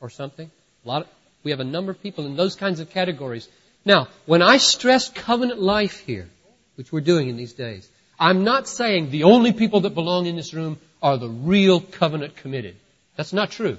or 0.00 0.10
something. 0.10 0.50
A 0.84 0.88
lot 0.88 1.02
of, 1.02 1.08
we 1.42 1.50
have 1.50 1.60
a 1.60 1.64
number 1.64 1.90
of 1.90 2.02
people 2.02 2.26
in 2.26 2.36
those 2.36 2.54
kinds 2.54 2.80
of 2.80 2.90
categories. 2.90 3.48
Now, 3.84 4.08
when 4.26 4.42
I 4.42 4.58
stress 4.58 5.08
covenant 5.08 5.60
life 5.60 6.00
here, 6.00 6.28
which 6.74 6.92
we're 6.92 7.00
doing 7.00 7.28
in 7.28 7.36
these 7.36 7.54
days, 7.54 7.88
I'm 8.18 8.44
not 8.44 8.66
saying 8.68 9.10
the 9.10 9.24
only 9.24 9.52
people 9.52 9.80
that 9.80 9.94
belong 9.94 10.26
in 10.26 10.36
this 10.36 10.54
room 10.54 10.78
are 11.02 11.18
the 11.18 11.28
real 11.28 11.80
covenant 11.80 12.36
committed. 12.36 12.76
That's 13.16 13.32
not 13.32 13.50
true. 13.50 13.76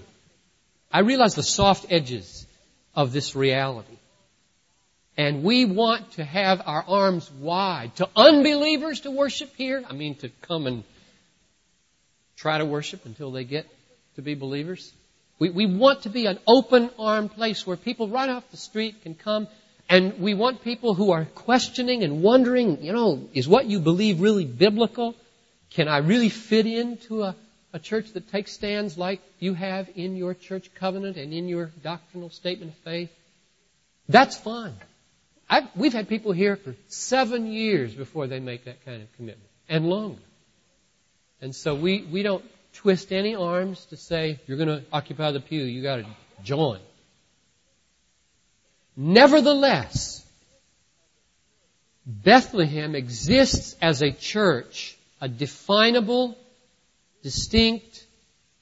I 0.92 1.00
realize 1.00 1.36
the 1.36 1.44
soft 1.44 1.88
edges 1.90 2.46
of 2.96 3.12
this 3.12 3.36
reality. 3.36 3.98
And 5.18 5.44
we 5.44 5.66
want 5.66 6.12
to 6.14 6.24
have 6.24 6.62
our 6.66 6.84
arms 6.88 7.30
wide 7.32 7.96
to 7.96 8.08
unbelievers 8.16 9.02
to 9.02 9.12
worship 9.12 9.56
here. 9.56 9.84
I 9.90 9.94
mean, 9.94 10.16
to 10.16 10.30
come 10.44 10.68
and 10.68 10.84
try 12.36 12.60
to 12.60 12.66
worship 12.66 13.06
until 13.06 13.32
they 13.32 13.44
get 13.44 13.68
to 14.16 14.22
be 14.22 14.36
believers. 14.36 14.94
We, 15.40 15.50
we 15.50 15.66
want 15.66 16.04
to 16.04 16.10
be 16.10 16.28
an 16.28 16.40
open 16.48 16.92
arm 17.00 17.30
place 17.30 17.66
where 17.66 17.78
people 17.78 18.10
right 18.10 18.30
off 18.30 18.50
the 18.52 18.58
street 18.58 19.02
can 19.02 19.16
come 19.16 19.48
and 19.90 20.20
we 20.20 20.34
want 20.34 20.64
people 20.64 20.94
who 20.94 21.12
are 21.12 21.26
questioning 21.26 22.04
and 22.04 22.22
wondering, 22.22 22.84
you 22.84 22.92
know, 22.92 23.28
is 23.34 23.48
what 23.48 23.66
you 23.66 23.80
believe 23.80 24.20
really 24.20 24.46
biblical? 24.46 25.16
Can 25.72 25.88
I 25.88 26.00
really 26.00 26.30
fit 26.30 26.66
into 26.66 27.24
a, 27.24 27.36
a 27.72 27.80
church 27.80 28.12
that 28.14 28.30
takes 28.30 28.52
stands 28.52 28.98
like 28.98 29.22
you 29.40 29.54
have 29.54 29.90
in 29.96 30.18
your 30.18 30.34
church 30.34 30.70
covenant 30.76 31.16
and 31.16 31.34
in 31.34 31.48
your 31.48 31.72
doctrinal 31.84 32.30
statement 32.30 32.74
of 32.74 32.78
faith? 32.80 33.12
That's 34.10 34.38
fine. 34.38 34.76
I've, 35.50 35.68
we've 35.76 35.94
had 35.94 36.10
people 36.10 36.34
here 36.34 36.58
for 36.58 36.76
seven 36.90 37.48
years 37.48 37.94
before 37.94 38.28
they 38.28 38.42
make 38.42 38.66
that 38.66 38.84
kind 38.84 39.02
of 39.02 39.14
commitment, 39.16 39.50
and 39.70 39.90
longer. 39.90 40.22
And 41.42 41.56
so 41.56 41.76
we, 41.76 42.02
we 42.02 42.24
don't 42.24 42.44
twist 42.74 43.14
any 43.14 43.36
arms 43.36 43.86
to 43.86 43.98
say, 43.98 44.40
you're 44.48 44.58
going 44.58 44.70
to 44.70 44.84
occupy 44.92 45.32
the 45.32 45.40
pew, 45.40 45.64
you 45.64 45.82
got 45.82 45.98
to 45.98 46.06
join. 46.44 46.80
Nevertheless, 48.98 50.26
Bethlehem 52.04 52.96
exists 52.96 53.76
as 53.80 54.02
a 54.02 54.12
church 54.12 54.98
a 55.22 55.28
definable, 55.28 56.36
distinct, 57.22 58.06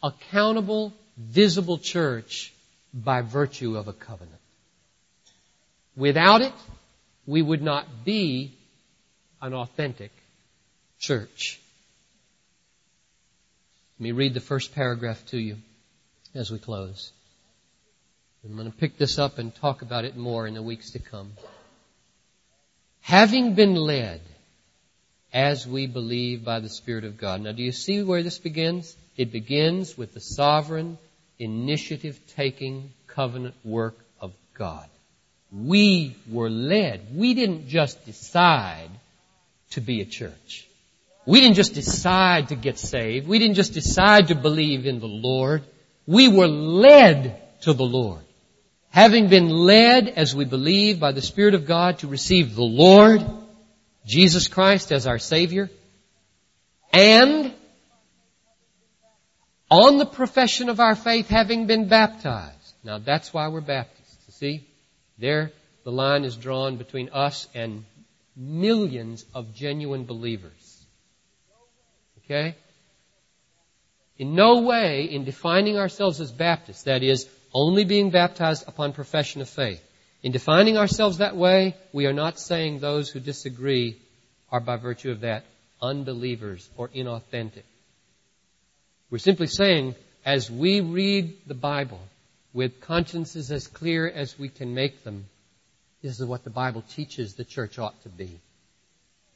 accountable, 0.04 0.94
visible 1.18 1.78
church 1.78 2.54
by 2.94 3.22
virtue 3.22 3.78
of 3.78 3.88
a 3.88 3.94
covenant. 3.94 4.40
Without 5.96 6.42
it, 6.42 6.54
we 7.26 7.42
would 7.42 7.62
not 7.62 8.04
be 8.04 8.54
an 9.42 9.54
authentic 9.54 10.12
church. 11.00 11.60
Let 14.00 14.04
me 14.04 14.12
read 14.12 14.34
the 14.34 14.42
first 14.42 14.76
paragraph 14.76 15.26
to 15.28 15.38
you 15.38 15.58
as 16.34 16.52
we 16.52 16.60
close. 16.60 17.12
I'm 18.46 18.56
going 18.56 18.72
to 18.72 18.78
pick 18.78 18.98
this 18.98 19.18
up 19.18 19.40
and 19.40 19.54
talk 19.56 19.82
about 19.82 20.06
it 20.06 20.16
more 20.16 20.46
in 20.46 20.54
the 20.54 20.62
weeks 20.62 20.92
to 20.92 21.00
come. 21.00 21.32
Having 23.02 23.56
been 23.56 23.76
led 23.76 24.22
as 25.34 25.68
we 25.68 25.88
believe 25.88 26.46
by 26.46 26.60
the 26.60 26.70
Spirit 26.70 27.06
of 27.06 27.18
God. 27.18 27.42
Now, 27.42 27.52
do 27.52 27.64
you 27.64 27.72
see 27.72 28.04
where 28.04 28.24
this 28.24 28.38
begins? 28.38 28.96
It 29.18 29.32
begins 29.32 29.98
with 29.98 30.14
the 30.14 30.20
sovereign, 30.20 30.98
initiative 31.40 32.20
taking 32.36 32.92
covenant 33.08 33.56
work 33.64 33.98
of 34.22 34.32
God. 34.54 34.88
We 35.52 36.16
were 36.30 36.50
led. 36.50 37.16
We 37.16 37.34
didn't 37.34 37.68
just 37.68 38.06
decide 38.06 38.90
to 39.72 39.82
be 39.82 40.02
a 40.02 40.06
church. 40.06 40.68
We 41.26 41.42
didn't 41.42 41.56
just 41.56 41.74
decide 41.74 42.50
to 42.50 42.56
get 42.56 42.78
saved. 42.78 43.28
We 43.28 43.40
didn't 43.40 43.56
just 43.56 43.74
decide 43.74 44.28
to 44.28 44.36
believe 44.36 44.86
in 44.86 45.00
the 45.00 45.08
Lord. 45.08 45.64
We 46.06 46.28
were 46.28 46.48
led 46.48 47.42
to 47.62 47.74
the 47.74 47.84
Lord. 47.84 48.25
Having 48.96 49.28
been 49.28 49.50
led, 49.50 50.08
as 50.08 50.34
we 50.34 50.46
believe, 50.46 51.02
by 51.02 51.12
the 51.12 51.22
Spirit 51.22 51.54
of 51.54 51.66
God 51.66 52.00
to 52.00 52.08
receive 52.08 52.56
the 52.56 52.64
Lord, 52.64 53.22
Jesus 54.06 54.48
Christ 54.48 54.94
as 54.94 55.06
our 55.06 55.20
Savior, 55.20 55.70
and 56.94 57.54
on 59.70 59.98
the 59.98 60.06
profession 60.06 60.70
of 60.70 60.80
our 60.80 60.96
faith 60.96 61.28
having 61.28 61.68
been 61.68 61.90
baptized. 61.90 62.74
Now 62.86 63.00
that's 63.00 63.34
why 63.34 63.50
we're 63.50 63.60
Baptists. 63.60 64.18
You 64.28 64.32
see? 64.34 64.68
There, 65.18 65.52
the 65.84 65.92
line 65.92 66.24
is 66.24 66.38
drawn 66.38 66.78
between 66.78 67.10
us 67.10 67.50
and 67.54 67.84
millions 68.34 69.26
of 69.34 69.54
genuine 69.54 70.06
believers. 70.06 70.86
Okay? 72.24 72.56
In 74.18 74.36
no 74.36 74.62
way, 74.62 75.04
in 75.04 75.26
defining 75.26 75.78
ourselves 75.78 76.22
as 76.22 76.32
Baptists, 76.32 76.84
that 76.84 77.04
is, 77.04 77.28
only 77.56 77.86
being 77.86 78.12
baptized 78.12 78.68
upon 78.68 78.92
profession 78.92 79.42
of 79.42 79.50
faith, 79.50 79.82
in 80.22 80.34
defining 80.34 80.78
ourselves 80.78 81.20
that 81.20 81.38
way, 81.38 81.76
we 81.94 82.06
are 82.06 82.14
not 82.14 82.38
saying 82.38 82.80
those 82.80 83.10
who 83.10 83.22
disagree 83.22 83.98
are 84.52 84.60
by 84.60 84.76
virtue 84.76 85.10
of 85.10 85.22
that 85.22 85.46
unbelievers 85.82 86.70
or 86.76 86.90
inauthentic. 86.90 87.64
We're 89.10 89.20
simply 89.20 89.48
saying, 89.48 89.96
as 90.26 90.52
we 90.52 90.82
read 90.82 91.38
the 91.48 91.54
Bible 91.54 92.02
with 92.54 92.82
consciences 92.82 93.52
as 93.52 93.68
clear 93.68 94.08
as 94.08 94.38
we 94.38 94.50
can 94.50 94.74
make 94.74 95.04
them, 95.04 95.26
this 96.02 96.20
is 96.20 96.26
what 96.26 96.44
the 96.44 96.50
Bible 96.50 96.84
teaches 96.90 97.36
the 97.36 97.46
church 97.46 97.80
ought 97.80 98.02
to 98.04 98.10
be. 98.10 98.40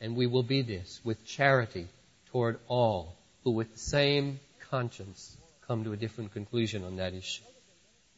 And 0.02 0.18
we 0.18 0.28
will 0.28 0.44
be 0.44 0.62
this 0.62 1.00
with 1.06 1.26
charity 1.26 1.88
toward 2.32 2.60
all 2.68 3.16
who 3.44 3.52
with 3.52 3.72
the 3.72 3.80
same 3.80 4.40
conscience 4.70 5.38
come 5.68 5.86
to 5.86 5.94
a 5.94 5.98
different 5.98 6.34
conclusion 6.34 6.84
on 6.84 6.98
that 6.98 7.14
issue. 7.14 7.44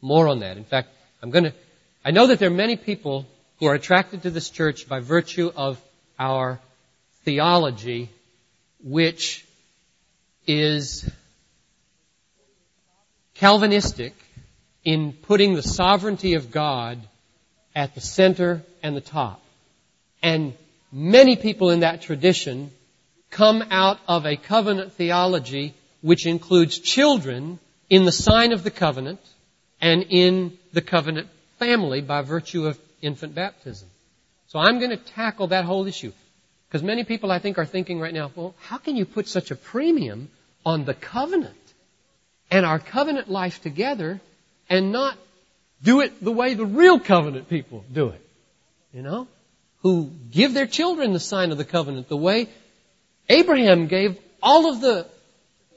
More 0.02 0.28
on 0.28 0.40
that. 0.40 0.56
In 0.56 0.64
fact, 0.64 0.88
I'm 1.22 1.30
going 1.30 1.44
to, 1.44 1.54
I 2.04 2.10
know 2.10 2.26
that 2.26 2.40
there 2.40 2.48
are 2.48 2.54
many 2.54 2.76
people 2.76 3.26
who 3.60 3.66
are 3.66 3.74
attracted 3.74 4.22
to 4.24 4.30
this 4.30 4.50
church 4.50 4.88
by 4.88 4.98
virtue 4.98 5.52
of 5.54 5.80
our 6.18 6.58
theology, 7.24 8.10
which 8.82 9.46
is 10.46 11.08
Calvinistic 13.34 14.14
in 14.84 15.12
putting 15.12 15.54
the 15.54 15.62
sovereignty 15.62 16.34
of 16.34 16.50
God 16.50 16.98
at 17.74 17.94
the 17.94 18.00
center 18.00 18.62
and 18.82 18.96
the 18.96 19.00
top. 19.00 19.40
And 20.22 20.54
many 20.90 21.36
people 21.36 21.70
in 21.70 21.80
that 21.80 22.02
tradition 22.02 22.72
come 23.30 23.62
out 23.70 23.98
of 24.08 24.26
a 24.26 24.36
covenant 24.36 24.92
theology 24.92 25.74
which 26.00 26.26
includes 26.26 26.78
children 26.78 27.60
in 27.88 28.04
the 28.04 28.12
sign 28.12 28.52
of 28.52 28.64
the 28.64 28.70
covenant 28.70 29.20
and 29.82 30.06
in 30.08 30.56
the 30.72 30.80
covenant 30.80 31.28
family 31.58 32.00
by 32.00 32.22
virtue 32.22 32.66
of 32.66 32.78
infant 33.02 33.34
baptism. 33.34 33.88
So 34.46 34.60
I'm 34.60 34.78
going 34.78 34.90
to 34.90 34.96
tackle 34.96 35.48
that 35.48 35.64
whole 35.64 35.86
issue. 35.86 36.12
Because 36.68 36.82
many 36.82 37.04
people 37.04 37.30
I 37.30 37.38
think 37.38 37.58
are 37.58 37.66
thinking 37.66 38.00
right 38.00 38.14
now, 38.14 38.30
well, 38.34 38.54
how 38.60 38.78
can 38.78 38.96
you 38.96 39.04
put 39.04 39.28
such 39.28 39.50
a 39.50 39.56
premium 39.56 40.30
on 40.64 40.84
the 40.84 40.94
covenant 40.94 41.56
and 42.50 42.64
our 42.64 42.78
covenant 42.78 43.28
life 43.28 43.60
together 43.60 44.20
and 44.70 44.92
not 44.92 45.18
do 45.82 46.00
it 46.00 46.24
the 46.24 46.32
way 46.32 46.54
the 46.54 46.64
real 46.64 46.98
covenant 46.98 47.50
people 47.50 47.84
do 47.92 48.08
it? 48.08 48.20
You 48.94 49.02
know? 49.02 49.26
Who 49.82 50.10
give 50.30 50.54
their 50.54 50.68
children 50.68 51.12
the 51.12 51.20
sign 51.20 51.50
of 51.50 51.58
the 51.58 51.64
covenant 51.64 52.08
the 52.08 52.16
way 52.16 52.48
Abraham 53.28 53.88
gave 53.88 54.16
all 54.42 54.70
of 54.70 54.80
the 54.80 55.06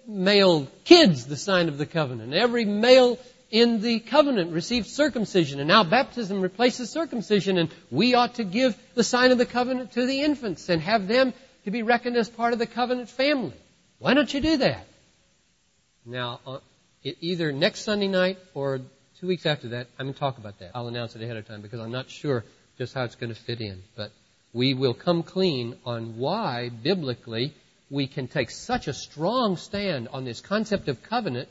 male 0.07 0.67
kids 0.83 1.25
the 1.25 1.37
sign 1.37 1.67
of 1.67 1.77
the 1.77 1.85
covenant. 1.85 2.33
Every 2.33 2.65
male 2.65 3.17
in 3.55 3.79
the 3.79 4.01
covenant 4.01 4.51
received 4.51 4.85
circumcision, 4.85 5.61
and 5.61 5.69
now 5.69 5.81
baptism 5.81 6.41
replaces 6.41 6.89
circumcision, 6.89 7.57
and 7.57 7.69
we 7.89 8.13
ought 8.13 8.35
to 8.35 8.43
give 8.43 8.77
the 8.95 9.03
sign 9.03 9.31
of 9.31 9.37
the 9.37 9.45
covenant 9.45 9.93
to 9.93 10.05
the 10.05 10.23
infants 10.23 10.67
and 10.67 10.81
have 10.81 11.07
them 11.07 11.33
to 11.63 11.71
be 11.71 11.81
reckoned 11.81 12.17
as 12.17 12.27
part 12.27 12.51
of 12.51 12.59
the 12.59 12.67
covenant 12.67 13.07
family. 13.07 13.53
Why 13.99 14.13
don't 14.13 14.33
you 14.33 14.41
do 14.41 14.57
that? 14.57 14.85
Now, 16.05 16.41
uh, 16.45 16.57
either 17.21 17.53
next 17.53 17.85
Sunday 17.85 18.09
night 18.09 18.39
or 18.53 18.81
two 19.21 19.27
weeks 19.27 19.45
after 19.45 19.69
that, 19.69 19.87
I'm 19.97 20.07
going 20.07 20.13
to 20.15 20.19
talk 20.19 20.37
about 20.37 20.59
that. 20.59 20.71
I'll 20.75 20.89
announce 20.89 21.15
it 21.15 21.21
ahead 21.21 21.37
of 21.37 21.47
time 21.47 21.61
because 21.61 21.79
I'm 21.79 21.93
not 21.93 22.09
sure 22.09 22.43
just 22.77 22.93
how 22.93 23.05
it's 23.05 23.15
going 23.15 23.33
to 23.33 23.39
fit 23.39 23.61
in. 23.61 23.83
But 23.95 24.11
we 24.51 24.73
will 24.73 24.93
come 24.93 25.23
clean 25.23 25.77
on 25.85 26.17
why, 26.17 26.71
biblically, 26.83 27.53
we 27.89 28.07
can 28.07 28.27
take 28.27 28.51
such 28.51 28.89
a 28.89 28.93
strong 28.93 29.55
stand 29.55 30.09
on 30.09 30.25
this 30.25 30.41
concept 30.41 30.89
of 30.89 31.01
covenant 31.03 31.47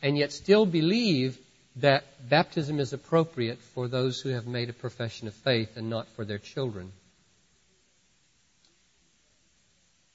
and 0.00 0.16
yet 0.16 0.30
still 0.30 0.64
believe 0.64 1.36
that 1.80 2.28
baptism 2.28 2.80
is 2.80 2.92
appropriate 2.92 3.58
for 3.74 3.88
those 3.88 4.20
who 4.20 4.30
have 4.30 4.46
made 4.46 4.68
a 4.68 4.72
profession 4.72 5.28
of 5.28 5.34
faith 5.34 5.76
and 5.76 5.88
not 5.88 6.08
for 6.16 6.24
their 6.24 6.38
children. 6.38 6.92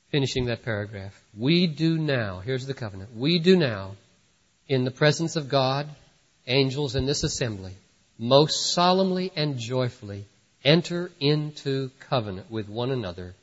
Finishing 0.09 0.45
that 0.45 0.63
paragraph. 0.63 1.19
We 1.37 1.67
do 1.67 1.97
now, 1.97 2.39
here's 2.39 2.67
the 2.67 2.73
covenant, 2.73 3.15
we 3.15 3.39
do 3.39 3.55
now, 3.55 3.95
in 4.67 4.83
the 4.83 4.91
presence 4.91 5.35
of 5.35 5.49
God, 5.49 5.87
angels, 6.47 6.95
and 6.95 7.07
this 7.07 7.23
assembly, 7.23 7.73
most 8.17 8.73
solemnly 8.73 9.31
and 9.35 9.57
joyfully 9.57 10.25
enter 10.63 11.11
into 11.19 11.89
covenant 12.09 12.49
with 12.51 12.69
one 12.69 12.91
another 12.91 13.35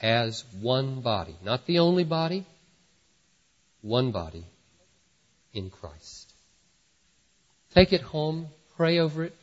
as 0.00 0.44
one 0.60 1.00
body. 1.00 1.36
Not 1.42 1.66
the 1.66 1.78
only 1.78 2.04
body, 2.04 2.44
one 3.80 4.10
body 4.10 4.44
in 5.54 5.70
Christ. 5.70 6.25
Take 7.76 7.92
it 7.92 8.00
home, 8.00 8.46
pray 8.78 9.00
over 9.00 9.24
it, 9.24 9.36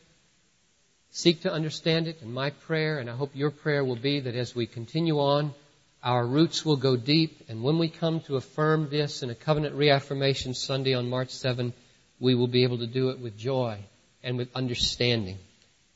seek 1.12 1.42
to 1.42 1.52
understand 1.52 2.08
it, 2.08 2.20
and 2.20 2.34
my 2.34 2.50
prayer, 2.50 2.98
and 2.98 3.08
I 3.08 3.14
hope 3.14 3.30
your 3.32 3.52
prayer 3.52 3.84
will 3.84 3.94
be 3.94 4.18
that 4.18 4.34
as 4.34 4.56
we 4.56 4.66
continue 4.66 5.20
on, 5.20 5.54
our 6.02 6.26
roots 6.26 6.64
will 6.64 6.76
go 6.76 6.96
deep, 6.96 7.44
and 7.48 7.62
when 7.62 7.78
we 7.78 7.88
come 7.88 8.18
to 8.22 8.34
affirm 8.34 8.90
this 8.90 9.22
in 9.22 9.30
a 9.30 9.36
covenant 9.36 9.76
reaffirmation 9.76 10.52
Sunday 10.52 10.94
on 10.94 11.08
March 11.08 11.30
7, 11.30 11.72
we 12.18 12.34
will 12.34 12.48
be 12.48 12.64
able 12.64 12.78
to 12.78 12.88
do 12.88 13.10
it 13.10 13.20
with 13.20 13.38
joy 13.38 13.78
and 14.24 14.36
with 14.36 14.48
understanding 14.56 15.38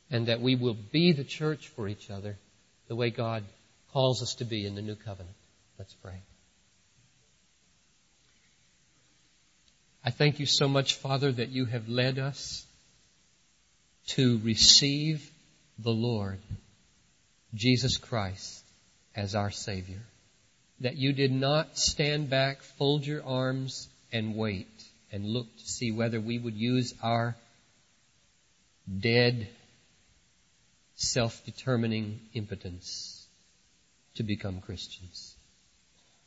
and 0.09 0.29
that 0.29 0.41
we 0.41 0.55
will 0.55 0.77
be 0.93 1.11
the 1.11 1.25
church 1.25 1.67
for 1.75 1.89
each 1.89 2.09
other 2.09 2.37
the 2.87 2.95
way 2.95 3.11
God 3.11 3.43
calls 3.93 4.23
us 4.23 4.35
to 4.37 4.45
be 4.45 4.65
in 4.65 4.77
the 4.77 4.83
new 4.83 4.95
covenant. 4.95 5.35
Let's 5.77 5.95
pray. 5.95 6.23
I 10.09 10.11
thank 10.11 10.41
you 10.41 10.47
so 10.47 10.69
much, 10.69 10.95
Father, 10.95 11.31
that 11.33 11.51
you 11.51 11.67
have 11.67 11.87
led 11.87 12.19
us 12.19 12.65
to 14.15 14.41
receive 14.43 15.31
the 15.79 15.91
Lord, 15.91 16.39
Jesus 17.53 17.99
Christ, 17.99 18.65
as 19.15 19.35
our 19.35 19.51
Savior. 19.51 20.01
That 20.81 20.97
you 20.97 21.13
did 21.13 21.31
not 21.31 21.77
stand 21.77 22.31
back, 22.31 22.63
fold 22.63 23.05
your 23.05 23.23
arms, 23.23 23.87
and 24.11 24.35
wait 24.35 24.71
and 25.13 25.27
look 25.27 25.55
to 25.59 25.67
see 25.67 25.93
whether 25.93 26.23
we 26.23 26.39
would 26.39 26.57
use 26.57 26.95
our 27.03 27.37
dead 28.89 29.47
self-determining 30.95 32.19
impotence 32.33 33.27
to 34.15 34.23
become 34.23 34.63
Christians. 34.63 35.35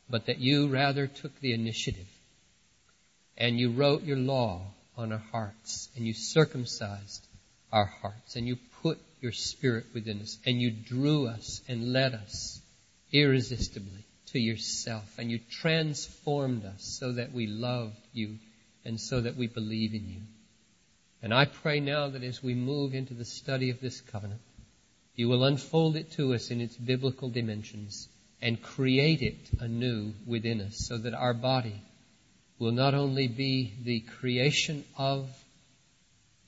But 0.08 0.26
that 0.26 0.38
you 0.38 0.68
rather 0.68 1.08
took 1.08 1.36
the 1.40 1.52
initiative 1.52 2.06
and 3.36 3.58
you 3.58 3.70
wrote 3.70 4.02
your 4.02 4.16
law 4.16 4.62
on 4.96 5.12
our 5.12 5.22
hearts 5.32 5.88
and 5.96 6.06
you 6.06 6.12
circumcised 6.12 7.26
our 7.72 7.86
hearts 7.86 8.36
and 8.36 8.46
you 8.46 8.56
put 8.82 8.98
your 9.20 9.32
spirit 9.32 9.86
within 9.94 10.20
us 10.20 10.38
and 10.44 10.60
you 10.60 10.70
drew 10.70 11.26
us 11.26 11.62
and 11.68 11.92
led 11.92 12.14
us 12.14 12.60
irresistibly 13.12 14.04
to 14.26 14.38
yourself 14.38 15.18
and 15.18 15.30
you 15.30 15.38
transformed 15.60 16.64
us 16.64 16.82
so 17.00 17.12
that 17.12 17.32
we 17.32 17.46
love 17.46 17.92
you 18.12 18.36
and 18.84 19.00
so 19.00 19.20
that 19.20 19.36
we 19.36 19.46
believe 19.46 19.94
in 19.94 20.08
you. 20.08 20.20
And 21.22 21.32
I 21.32 21.44
pray 21.44 21.78
now 21.80 22.08
that 22.08 22.24
as 22.24 22.42
we 22.42 22.54
move 22.54 22.94
into 22.94 23.14
the 23.14 23.24
study 23.24 23.70
of 23.70 23.80
this 23.80 24.00
covenant, 24.00 24.40
you 25.14 25.28
will 25.28 25.44
unfold 25.44 25.96
it 25.96 26.12
to 26.12 26.34
us 26.34 26.50
in 26.50 26.60
its 26.60 26.76
biblical 26.76 27.28
dimensions 27.28 28.08
and 28.40 28.60
create 28.60 29.22
it 29.22 29.60
anew 29.60 30.14
within 30.26 30.60
us 30.60 30.76
so 30.76 30.98
that 30.98 31.14
our 31.14 31.34
body 31.34 31.80
will 32.58 32.72
not 32.72 32.94
only 32.94 33.28
be 33.28 33.72
the 33.82 34.00
creation 34.00 34.84
of 34.96 35.28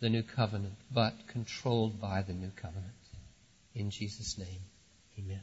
the 0.01 0.09
new 0.09 0.23
covenant, 0.23 0.75
but 0.93 1.15
controlled 1.29 2.01
by 2.01 2.23
the 2.23 2.33
new 2.33 2.51
covenant. 2.57 2.93
In 3.75 3.91
Jesus' 3.91 4.39
name, 4.39 4.61
amen. 5.19 5.41